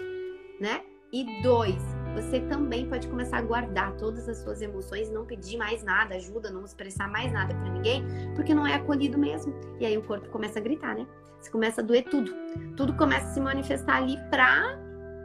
[0.61, 0.81] né?
[1.13, 1.83] E dois,
[2.15, 6.51] você também pode começar a guardar todas as suas emoções, não pedir mais nada, ajuda,
[6.51, 8.05] não expressar mais nada para ninguém,
[8.35, 9.55] porque não é acolhido mesmo.
[9.79, 11.07] E aí o corpo começa a gritar, né?
[11.41, 12.33] Você começa a doer tudo.
[12.77, 14.79] Tudo começa a se manifestar ali pra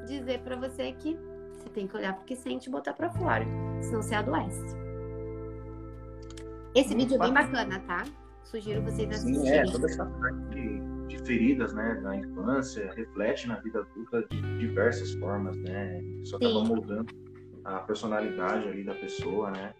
[0.07, 1.17] dizer para você que
[1.51, 3.45] você tem que olhar porque sente e botar para fora,
[3.81, 4.77] senão você adoece.
[6.73, 8.03] Esse vídeo é bem bacana, tá?
[8.43, 9.41] Sugiro vocês assistirem.
[9.41, 10.94] Sim, é, toda essa parte
[11.25, 16.01] feridas, né, da infância, reflete na vida adulta de diversas formas, né?
[16.21, 16.67] Isso acaba Sim.
[16.67, 17.13] moldando
[17.63, 19.73] a personalidade ali da pessoa, né?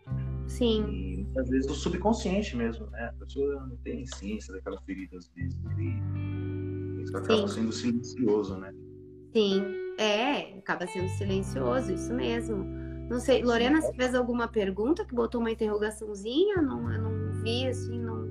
[0.48, 0.86] Sim.
[0.90, 3.12] E muitas vezes o subconsciente mesmo, né?
[3.16, 5.60] A pessoa não tem ciência daquelas feridas às vezes.
[5.78, 7.56] E isso acaba Sim.
[7.56, 8.74] sendo silencioso, né?
[9.34, 9.64] Sim,
[10.00, 12.64] é, acaba sendo silencioso, isso mesmo.
[13.10, 16.62] Não sei, Lorena, você fez alguma pergunta que botou uma interrogaçãozinha?
[16.62, 18.26] Não, eu não vi, assim, não.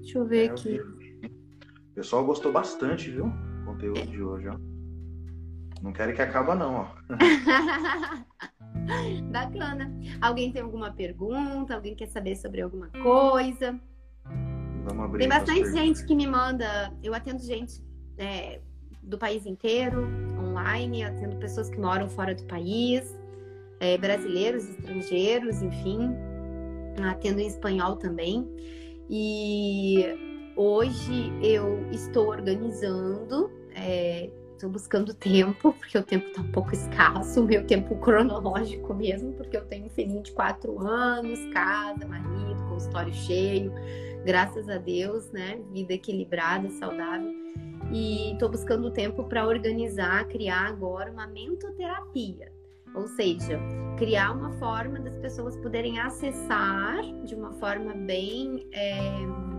[0.00, 0.76] Deixa eu ver é, aqui.
[0.76, 0.99] Eu
[2.00, 3.26] pessoal gostou bastante, viu?
[3.26, 4.56] O conteúdo de hoje, ó.
[5.82, 6.86] Não querem que acaba, não, ó.
[9.30, 9.92] Bacana.
[10.18, 11.74] Alguém tem alguma pergunta?
[11.74, 13.78] Alguém quer saber sobre alguma coisa?
[14.84, 16.90] Vamos abrir tem bastante gente que me manda.
[17.02, 17.84] Eu atendo gente
[18.16, 18.62] é,
[19.02, 23.14] do país inteiro, online, atendo pessoas que moram fora do país,
[23.78, 26.16] é, brasileiros, estrangeiros, enfim.
[27.10, 28.48] Atendo em espanhol também.
[29.10, 30.29] E
[30.60, 33.50] hoje eu estou organizando,
[34.52, 38.92] estou é, buscando tempo, porque o tempo está um pouco escasso, o meu tempo cronológico
[38.92, 43.72] mesmo, porque eu tenho um filhinho de quatro anos, casa, marido, consultório cheio,
[44.26, 45.58] graças a Deus, né?
[45.72, 47.32] Vida equilibrada, saudável.
[47.90, 52.52] E estou buscando tempo para organizar, criar agora uma mentoterapia.
[52.94, 53.58] Ou seja,
[53.96, 58.68] criar uma forma das pessoas poderem acessar de uma forma bem.
[58.72, 59.49] É,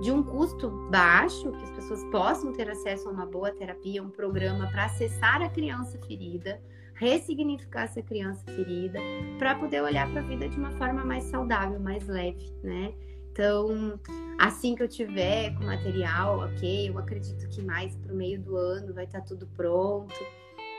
[0.00, 4.10] de um custo baixo, que as pessoas possam ter acesso a uma boa terapia, um
[4.10, 6.60] programa para acessar a criança ferida,
[6.94, 8.98] ressignificar essa criança ferida,
[9.38, 12.92] para poder olhar para a vida de uma forma mais saudável, mais leve, né?
[13.32, 14.00] Então,
[14.38, 18.56] assim que eu tiver com material, ok, eu acredito que mais para o meio do
[18.56, 20.14] ano vai estar tá tudo pronto.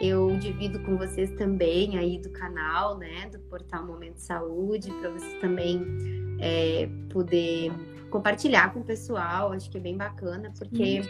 [0.02, 5.40] Eu divido com vocês também aí do canal, né, do portal Momento Saúde, para vocês
[5.40, 7.72] também é, poder
[8.10, 9.52] compartilhar com o pessoal.
[9.52, 11.02] Acho que é bem bacana, porque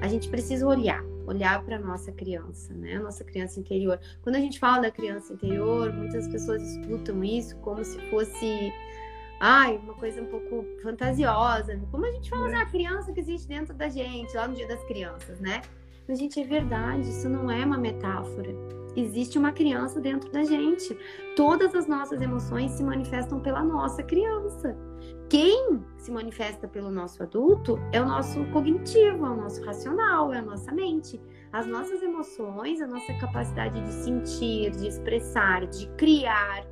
[0.00, 1.02] a gente precisa olhar.
[1.26, 2.96] olhar para nossa criança, né?
[2.96, 4.00] A nossa criança interior.
[4.22, 8.72] Quando a gente fala da criança interior, muitas pessoas escutam isso como se fosse
[9.40, 11.78] ai, uma coisa um pouco fantasiosa.
[11.90, 12.54] Como a gente fala, é.
[12.56, 15.62] ah, a criança que existe dentro da gente, lá no Dia das Crianças, né?
[16.08, 18.50] Mas, gente, é verdade, isso não é uma metáfora.
[18.96, 20.96] Existe uma criança dentro da gente.
[21.36, 24.74] Todas as nossas emoções se manifestam pela nossa criança.
[25.28, 30.38] Quem se manifesta pelo nosso adulto é o nosso cognitivo, é o nosso racional, é
[30.38, 31.20] a nossa mente.
[31.52, 36.66] As nossas emoções, a nossa capacidade de sentir, de expressar, de criar,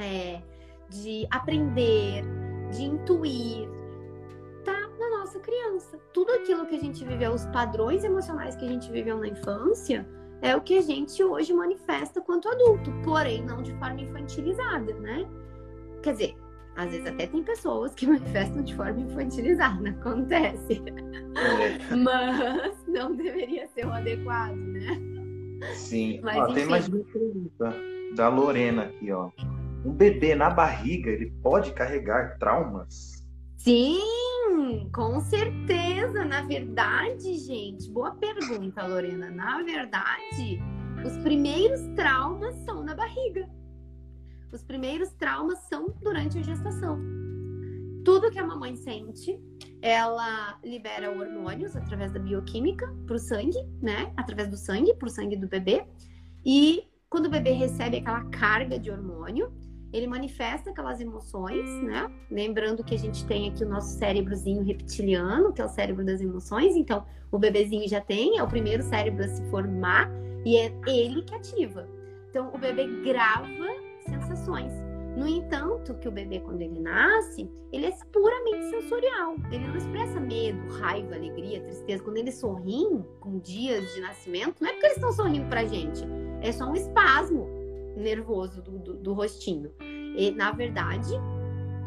[0.00, 0.42] é,
[0.90, 2.24] de aprender,
[2.72, 3.75] de intuir,
[5.46, 5.98] criança.
[6.12, 10.06] Tudo aquilo que a gente viveu, os padrões emocionais que a gente viveu na infância,
[10.42, 15.26] é o que a gente hoje manifesta quanto adulto, porém não de forma infantilizada, né?
[16.02, 16.36] Quer dizer,
[16.76, 20.82] às vezes até tem pessoas que manifestam de forma infantilizada, acontece.
[21.36, 21.94] É.
[21.94, 25.00] Mas não deveria ser o adequado, né?
[25.74, 26.20] Sim.
[26.22, 27.74] Mas, ó, tem mais uma pergunta
[28.14, 29.30] da Lorena aqui, ó.
[29.84, 33.24] Um bebê na barriga, ele pode carregar traumas?
[33.56, 33.98] Sim,
[34.92, 36.24] com certeza.
[36.24, 39.30] Na verdade, gente, boa pergunta, Lorena.
[39.30, 40.60] Na verdade,
[41.04, 43.48] os primeiros traumas são na barriga.
[44.52, 46.98] Os primeiros traumas são durante a gestação.
[48.04, 49.38] Tudo que a mamãe sente,
[49.82, 54.12] ela libera hormônios através da bioquímica para o sangue, né?
[54.16, 55.84] Através do sangue, para o sangue do bebê.
[56.44, 59.52] E quando o bebê recebe aquela carga de hormônio,
[59.96, 62.10] ele manifesta aquelas emoções, né?
[62.30, 66.20] Lembrando que a gente tem aqui o nosso cérebrozinho reptiliano, que é o cérebro das
[66.20, 66.76] emoções.
[66.76, 70.10] Então, o bebezinho já tem, é o primeiro cérebro a se formar
[70.44, 71.88] e é ele que ativa.
[72.30, 73.46] Então, o bebê grava
[74.04, 74.72] sensações.
[75.16, 79.34] No entanto, que o bebê, quando ele nasce, ele é puramente sensorial.
[79.50, 82.04] Ele não expressa medo, raiva, alegria, tristeza.
[82.04, 86.04] Quando eles sorriem com dias de nascimento, não é porque eles estão sorrindo pra gente.
[86.42, 87.48] É só um espasmo
[88.00, 89.72] nervoso do, do, do rostinho.
[89.80, 91.12] E, na verdade,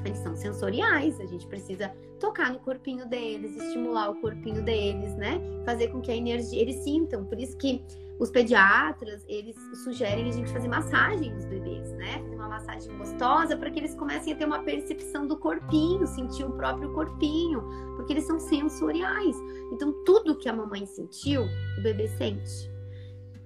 [0.05, 1.20] eles são sensoriais.
[1.20, 5.39] A gente precisa tocar no corpinho deles, estimular o corpinho deles, né?
[5.66, 7.26] Fazer com que a energia eles sintam.
[7.26, 7.84] Por isso que
[8.20, 12.20] os pediatras, eles sugerem a gente fazer massagem nos bebês, né?
[12.20, 16.43] Fazer uma massagem gostosa para que eles comecem a ter uma percepção do corpinho, sentir
[16.43, 17.64] o próprio corpinho,
[17.95, 19.38] porque eles são sensoriais.
[19.72, 21.43] Então, tudo que a mamãe sentiu,
[21.78, 22.70] o bebê sente.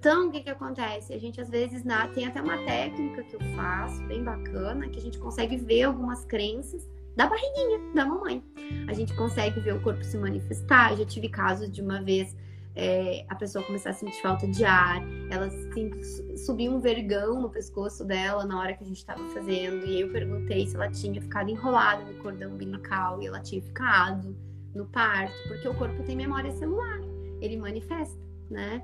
[0.04, 1.14] Então, o que que acontece?
[1.14, 4.98] A gente às vezes na, tem até uma técnica que eu faço, bem bacana, que
[4.98, 6.86] a gente consegue ver algumas crenças
[7.16, 8.44] da barriguinha da mamãe.
[8.86, 10.90] A gente consegue ver o corpo se manifestar.
[10.90, 12.36] Eu já tive casos de uma vez
[12.76, 15.00] é, a pessoa começar a sentir falta de ar,
[15.30, 15.90] ela assim,
[16.36, 20.12] subiu um vergão no pescoço dela na hora que a gente estava fazendo, e eu
[20.12, 24.36] perguntei se ela tinha ficado enrolada no cordão umbilical e ela tinha ficado
[24.74, 27.00] no parto, porque o corpo tem memória celular,
[27.40, 28.82] ele manifesta, né?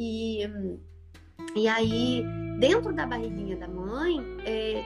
[0.00, 0.48] E,
[1.56, 2.24] e aí,
[2.60, 4.84] dentro da barriguinha da mãe, é,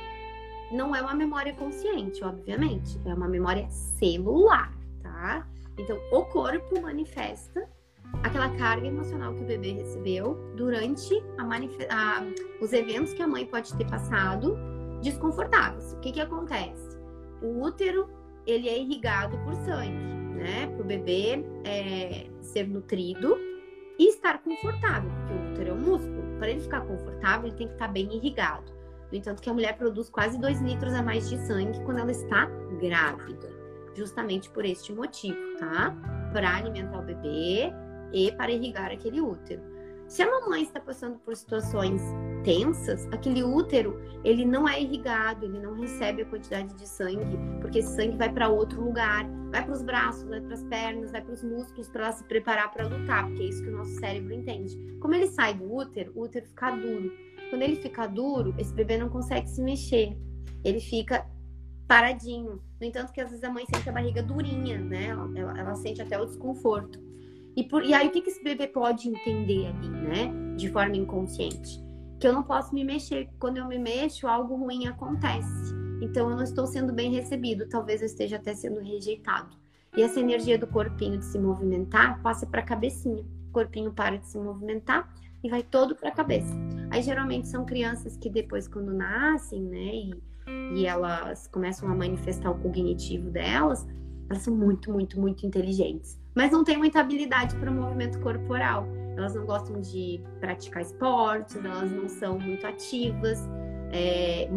[0.73, 5.47] não é uma memória consciente, obviamente, é uma memória celular, tá?
[5.79, 7.69] Então, o corpo manifesta
[8.23, 11.23] aquela carga emocional que o bebê recebeu durante
[11.91, 12.25] a
[12.63, 14.57] os eventos que a mãe pode ter passado
[15.03, 15.93] desconfortáveis.
[15.93, 16.97] O que que acontece?
[17.43, 18.09] O útero
[18.47, 20.69] ele é irrigado por sangue, né?
[20.69, 23.52] Para o bebê é, ser nutrido
[24.03, 26.39] e estar confortável, porque o útero é um músculo.
[26.39, 28.73] Para ele ficar confortável, ele tem que estar bem irrigado.
[29.11, 32.11] No entanto, que a mulher produz quase 2 litros a mais de sangue quando ela
[32.11, 32.47] está
[32.81, 33.49] grávida,
[33.95, 35.95] justamente por este motivo, tá?
[36.33, 37.73] Para alimentar o bebê,
[38.13, 39.63] e para irrigar aquele útero.
[40.09, 42.03] Se a mamãe está passando por situações
[42.43, 47.81] tensas, aquele útero ele não é irrigado, ele não recebe a quantidade de sangue, porque
[47.81, 51.21] esse sangue vai para outro lugar, vai para os braços, vai para as pernas, vai
[51.21, 54.33] para os músculos para se preparar para lutar, porque é isso que o nosso cérebro
[54.33, 54.77] entende.
[55.01, 57.13] Como ele sai do útero, o útero fica duro.
[57.51, 60.17] Quando ele fica duro, esse bebê não consegue se mexer.
[60.65, 61.27] Ele fica
[61.87, 62.63] paradinho.
[62.81, 65.09] No entanto, que às vezes a mãe sente a barriga durinha, né?
[65.09, 66.99] Ela, ela, ela sente até o desconforto.
[67.55, 70.33] E, por, e aí, o que, que esse bebê pode entender ali, né?
[70.57, 71.82] De forma inconsciente?
[72.23, 73.29] Que eu não posso me mexer.
[73.41, 75.75] Quando eu me mexo, algo ruim acontece.
[76.01, 77.69] Então, eu não estou sendo bem recebido.
[77.69, 79.57] Talvez eu esteja até sendo rejeitado.
[79.97, 83.25] E essa energia do corpinho de se movimentar passa para a cabecinha.
[83.49, 85.13] O corpinho para de se movimentar
[85.43, 86.55] e vai todo para a cabeça.
[86.93, 89.93] Aí, geralmente, são crianças que depois, quando nascem, né?
[89.93, 90.23] E,
[90.77, 93.85] e elas começam a manifestar o cognitivo delas,
[94.33, 98.87] elas são muito, muito, muito inteligentes mas não tem muita habilidade para o movimento corporal.
[99.17, 103.39] Elas não gostam de praticar esportes, elas não são muito ativas,
[103.93, 104.49] é, é,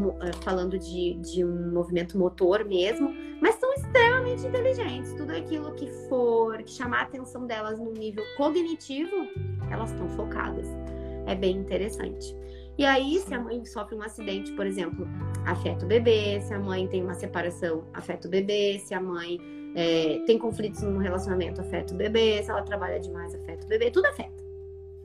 [0.43, 5.13] falando de, de um movimento motor mesmo, mas são extremamente inteligentes.
[5.13, 9.27] Tudo aquilo que for que chamar a atenção delas no nível cognitivo,
[9.69, 10.67] elas estão focadas.
[11.27, 12.33] É bem interessante.
[12.77, 15.07] E aí, se a mãe sofre um acidente, por exemplo,
[15.45, 19.39] afeta o bebê, se a mãe tem uma separação, afeta o bebê, se a mãe
[19.75, 23.91] é, tem conflitos no relacionamento, afeta o bebê, se ela trabalha demais, afeta o bebê,
[23.91, 24.43] tudo afeta.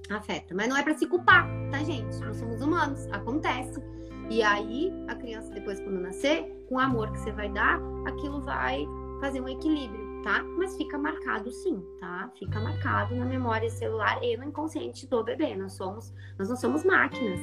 [0.08, 0.54] Afeta.
[0.54, 2.16] Mas não é para se culpar, tá, gente?
[2.20, 3.82] Nós somos humanos, acontece.
[4.30, 8.40] E aí, a criança, depois, quando nascer, com o amor que você vai dar, aquilo
[8.40, 8.86] vai
[9.20, 10.42] fazer um equilíbrio, tá?
[10.56, 12.30] Mas fica marcado sim, tá?
[12.38, 15.56] Fica marcado na memória celular e no inconsciente do bebê.
[15.56, 17.40] Nós somos, nós não somos máquinas.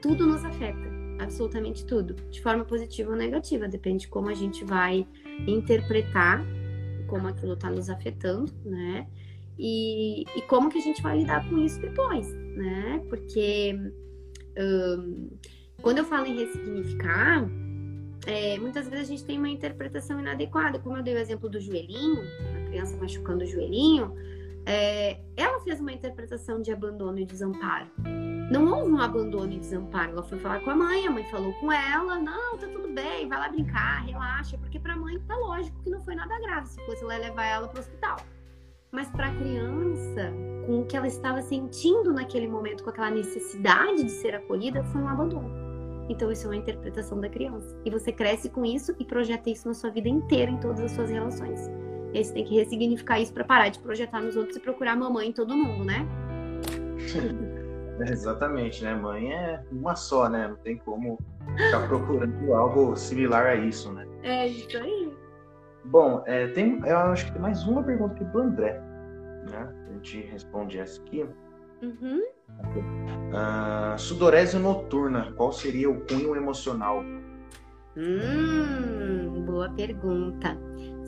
[0.00, 4.64] Tudo nos afeta, absolutamente tudo, de forma positiva ou negativa, depende de como a gente
[4.64, 5.06] vai
[5.46, 6.42] interpretar
[7.12, 9.06] como aquilo está nos afetando, né?
[9.58, 13.04] E, e, como que a gente vai lidar com isso depois, né?
[13.10, 13.78] Porque
[14.58, 15.28] hum,
[15.82, 17.46] quando eu falo em ressignificar,
[18.26, 21.60] é, muitas vezes a gente tem uma interpretação inadequada, como eu dei o exemplo do
[21.60, 22.22] joelhinho,
[22.56, 24.14] a criança machucando o joelhinho,
[24.66, 27.86] é, ela fez uma interpretação de abandono e desamparo.
[28.50, 30.12] Não houve um abandono e desamparo.
[30.12, 33.28] Ela foi falar com a mãe, a mãe falou com ela: não, tá tudo bem,
[33.28, 34.58] vai lá brincar, relaxa.
[34.58, 37.68] Porque pra mãe tá lógico que não foi nada grave se fosse ela levar ela
[37.68, 38.16] pro hospital.
[38.90, 40.32] Mas pra criança,
[40.66, 45.00] com o que ela estava sentindo naquele momento, com aquela necessidade de ser acolhida, foi
[45.00, 45.50] um abandono.
[46.10, 47.74] Então, isso é uma interpretação da criança.
[47.86, 50.90] E você cresce com isso e projeta isso na sua vida inteira, em todas as
[50.90, 51.70] suas relações.
[52.12, 55.28] E você tem que ressignificar isso para parar de projetar nos outros e procurar mamãe
[55.28, 56.06] em todo mundo, né?
[58.10, 58.94] exatamente, né?
[58.94, 60.48] Mãe é uma só, né?
[60.48, 61.18] Não tem como
[61.56, 64.06] ficar procurando algo similar a isso, né?
[64.22, 65.12] É isso aí.
[65.84, 68.80] Bom, é, tem, eu acho que tem mais uma pergunta aqui do André.
[69.50, 69.74] Né?
[69.88, 71.26] A gente responde essa aqui.
[71.82, 72.22] Uhum.
[73.32, 77.02] Uh, sudorese noturna, qual seria o cunho emocional?
[77.96, 80.56] Hum, boa pergunta.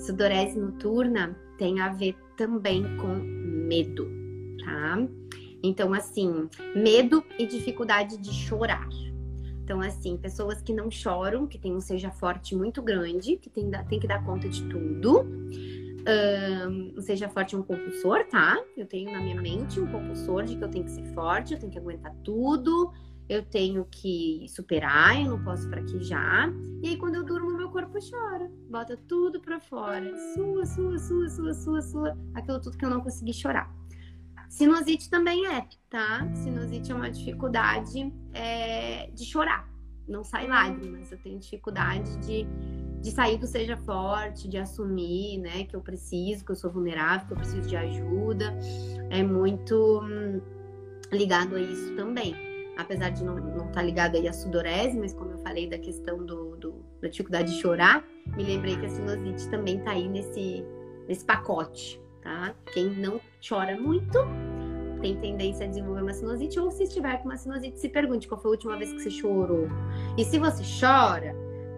[0.05, 4.07] Sudorese noturna tem a ver também com medo,
[4.65, 4.99] tá?
[5.63, 8.89] Então, assim, medo e dificuldade de chorar.
[9.63, 13.71] Então, assim, pessoas que não choram, que têm um seja forte muito grande, que tem,
[13.89, 15.27] tem que dar conta de tudo.
[16.07, 18.63] Um, seja forte é um compulsor, tá?
[18.77, 21.59] Eu tenho na minha mente um compulsor de que eu tenho que ser forte, eu
[21.59, 22.93] tenho que aguentar tudo,
[23.27, 26.53] eu tenho que superar, eu não posso fraquejar.
[26.83, 30.16] E aí, quando eu durmo, corpo chora, bota tudo pra fora.
[30.33, 32.18] Sua, sua, sua, sua, sua, sua.
[32.33, 33.68] Aquilo tudo que eu não consegui chorar.
[34.49, 36.25] Sinusite também é, tá?
[36.37, 39.68] Sinusite é uma dificuldade é, de chorar.
[40.07, 41.11] Não sai lágrimas.
[41.11, 42.47] Eu tenho dificuldade de,
[43.03, 47.27] de sair do seja forte, de assumir, né, que eu preciso, que eu sou vulnerável,
[47.27, 48.57] que eu preciso de ajuda.
[49.11, 50.41] É muito hum,
[51.11, 55.33] ligado a isso também apesar de não estar tá ligado aí à sudorese, mas como
[55.33, 58.05] eu falei da questão do, do, da dificuldade de chorar,
[58.37, 60.64] me lembrei que a sinusite também está aí nesse,
[61.07, 62.55] nesse pacote, tá?
[62.72, 64.18] Quem não chora muito
[65.01, 68.41] tem tendência a desenvolver uma sinusite, ou se estiver com uma sinusite, se pergunte qual
[68.41, 69.68] foi a última vez que você chorou.
[70.16, 71.37] E se você chora,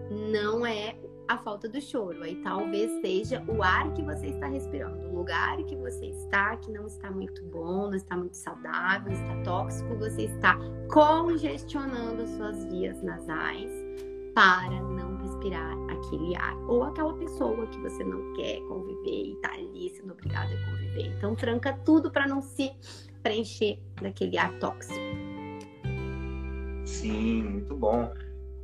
[0.09, 0.95] não é
[1.27, 2.23] a falta do choro.
[2.23, 6.71] Aí talvez seja o ar que você está respirando, o lugar que você está que
[6.71, 10.57] não está muito bom, não está muito saudável, está tóxico, você está
[10.91, 13.71] congestionando suas vias nasais
[14.33, 16.55] para não respirar aquele ar.
[16.67, 21.17] Ou aquela pessoa que você não quer conviver e está ali sendo obrigada a conviver.
[21.17, 22.71] Então tranca tudo para não se
[23.23, 24.99] preencher daquele ar tóxico.
[26.85, 28.09] Sim, muito bom.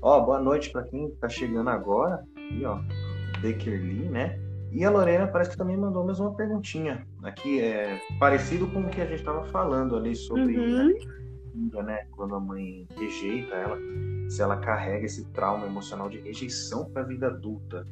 [0.02, 2.80] Ó, boa noite para quem está chegando agora aqui, ó.
[3.42, 4.40] Beckerly, né?
[4.72, 7.06] E a Lorena parece que também mandou mais uma perguntinha.
[7.22, 10.88] Aqui é parecido com o que a gente estava falando ali sobre uhum.
[11.54, 12.08] né, né?
[12.12, 13.78] Quando a mãe rejeita ela,
[14.30, 17.88] se ela carrega esse trauma emocional de rejeição para a vida adulta.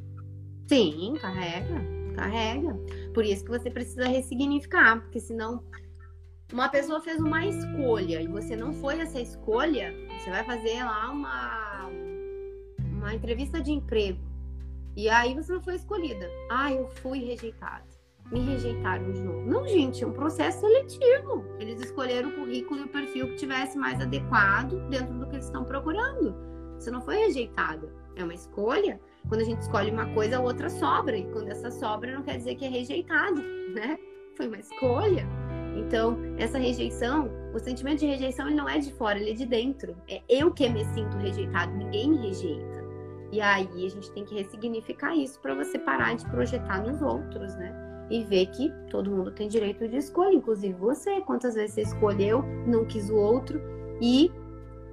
[0.66, 1.80] Sim, carrega,
[2.16, 2.76] carrega.
[3.14, 5.62] Por isso que você precisa ressignificar, porque senão
[6.52, 11.10] uma pessoa fez uma escolha e você não foi essa escolha, você vai fazer lá
[11.10, 11.88] uma
[12.98, 14.31] uma entrevista de emprego
[14.96, 16.28] e aí você não foi escolhida.
[16.50, 17.84] Ah, eu fui rejeitada.
[18.30, 19.42] Me rejeitaram de novo.
[19.46, 21.44] Não, gente, é um processo seletivo.
[21.58, 25.46] Eles escolheram o currículo e o perfil que tivesse mais adequado dentro do que eles
[25.46, 26.34] estão procurando.
[26.78, 27.92] Você não foi rejeitada.
[28.16, 29.00] É uma escolha.
[29.28, 31.16] Quando a gente escolhe uma coisa, a outra sobra.
[31.16, 33.42] E quando essa sobra, não quer dizer que é rejeitado,
[33.74, 33.98] né?
[34.36, 35.26] Foi uma escolha.
[35.76, 39.46] Então, essa rejeição, o sentimento de rejeição, ele não é de fora, ele é de
[39.46, 39.96] dentro.
[40.08, 42.71] É eu que me sinto rejeitado, ninguém me rejeita.
[43.32, 47.56] E aí a gente tem que ressignificar isso para você parar de projetar nos outros,
[47.56, 47.74] né?
[48.10, 51.22] E ver que todo mundo tem direito de escolha, inclusive você.
[51.22, 53.58] Quantas vezes você escolheu, não quis o outro
[54.02, 54.30] e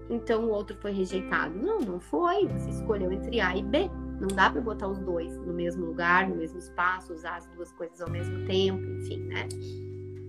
[0.10, 1.54] então o outro foi rejeitado?
[1.54, 2.48] Não, não foi.
[2.48, 3.90] Você escolheu entre A e B.
[4.22, 7.72] Não dá para botar os dois no mesmo lugar, no mesmo espaço, usar as duas
[7.74, 9.48] coisas ao mesmo tempo, enfim, né?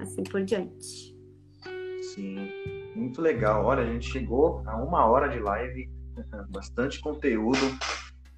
[0.00, 1.16] Assim por diante.
[2.14, 2.48] Sim,
[2.94, 3.64] muito legal.
[3.64, 5.88] Olha, a gente chegou a uma hora de live,
[6.50, 7.58] bastante conteúdo.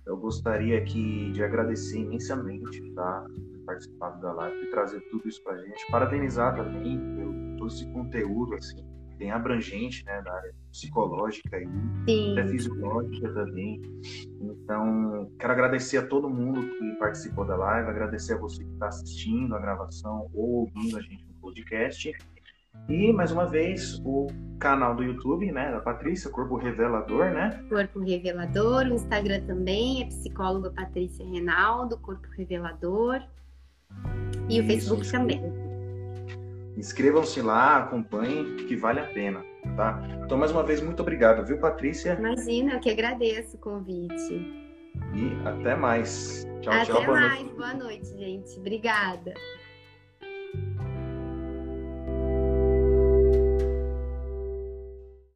[0.06, 3.24] Eu gostaria aqui de agradecer imensamente, tá?
[3.52, 5.90] Ter participado da live e trazer tudo isso pra gente.
[5.90, 8.84] Parabenizar também pelo todo esse conteúdo, assim,
[9.16, 11.68] bem abrangente, né, da área psicológica e
[12.08, 12.32] Sim.
[12.32, 13.80] até fisiológica também.
[14.40, 18.88] Então, quero agradecer a todo mundo que participou da live, agradecer a você que está
[18.88, 22.12] assistindo a gravação ou ouvindo a gente no podcast.
[22.88, 24.26] E, mais uma vez, o
[24.58, 27.64] canal do YouTube, né, da Patrícia, Corpo Revelador, né?
[27.68, 33.22] Corpo Revelador, o Instagram também é psicóloga Patrícia Renaldo, Corpo Revelador.
[34.48, 35.42] E Isso, o Facebook também.
[36.76, 39.44] Inscrevam-se lá, acompanhem, que vale a pena,
[39.76, 40.02] tá?
[40.24, 42.14] Então, mais uma vez, muito obrigado, viu, Patrícia?
[42.18, 44.62] Imagina, eu que agradeço o convite.
[45.14, 46.46] E até mais.
[46.60, 47.02] Tchau, até tchau.
[47.02, 47.48] Até mais.
[47.50, 48.58] Boa noite, gente.
[48.58, 49.34] Obrigada.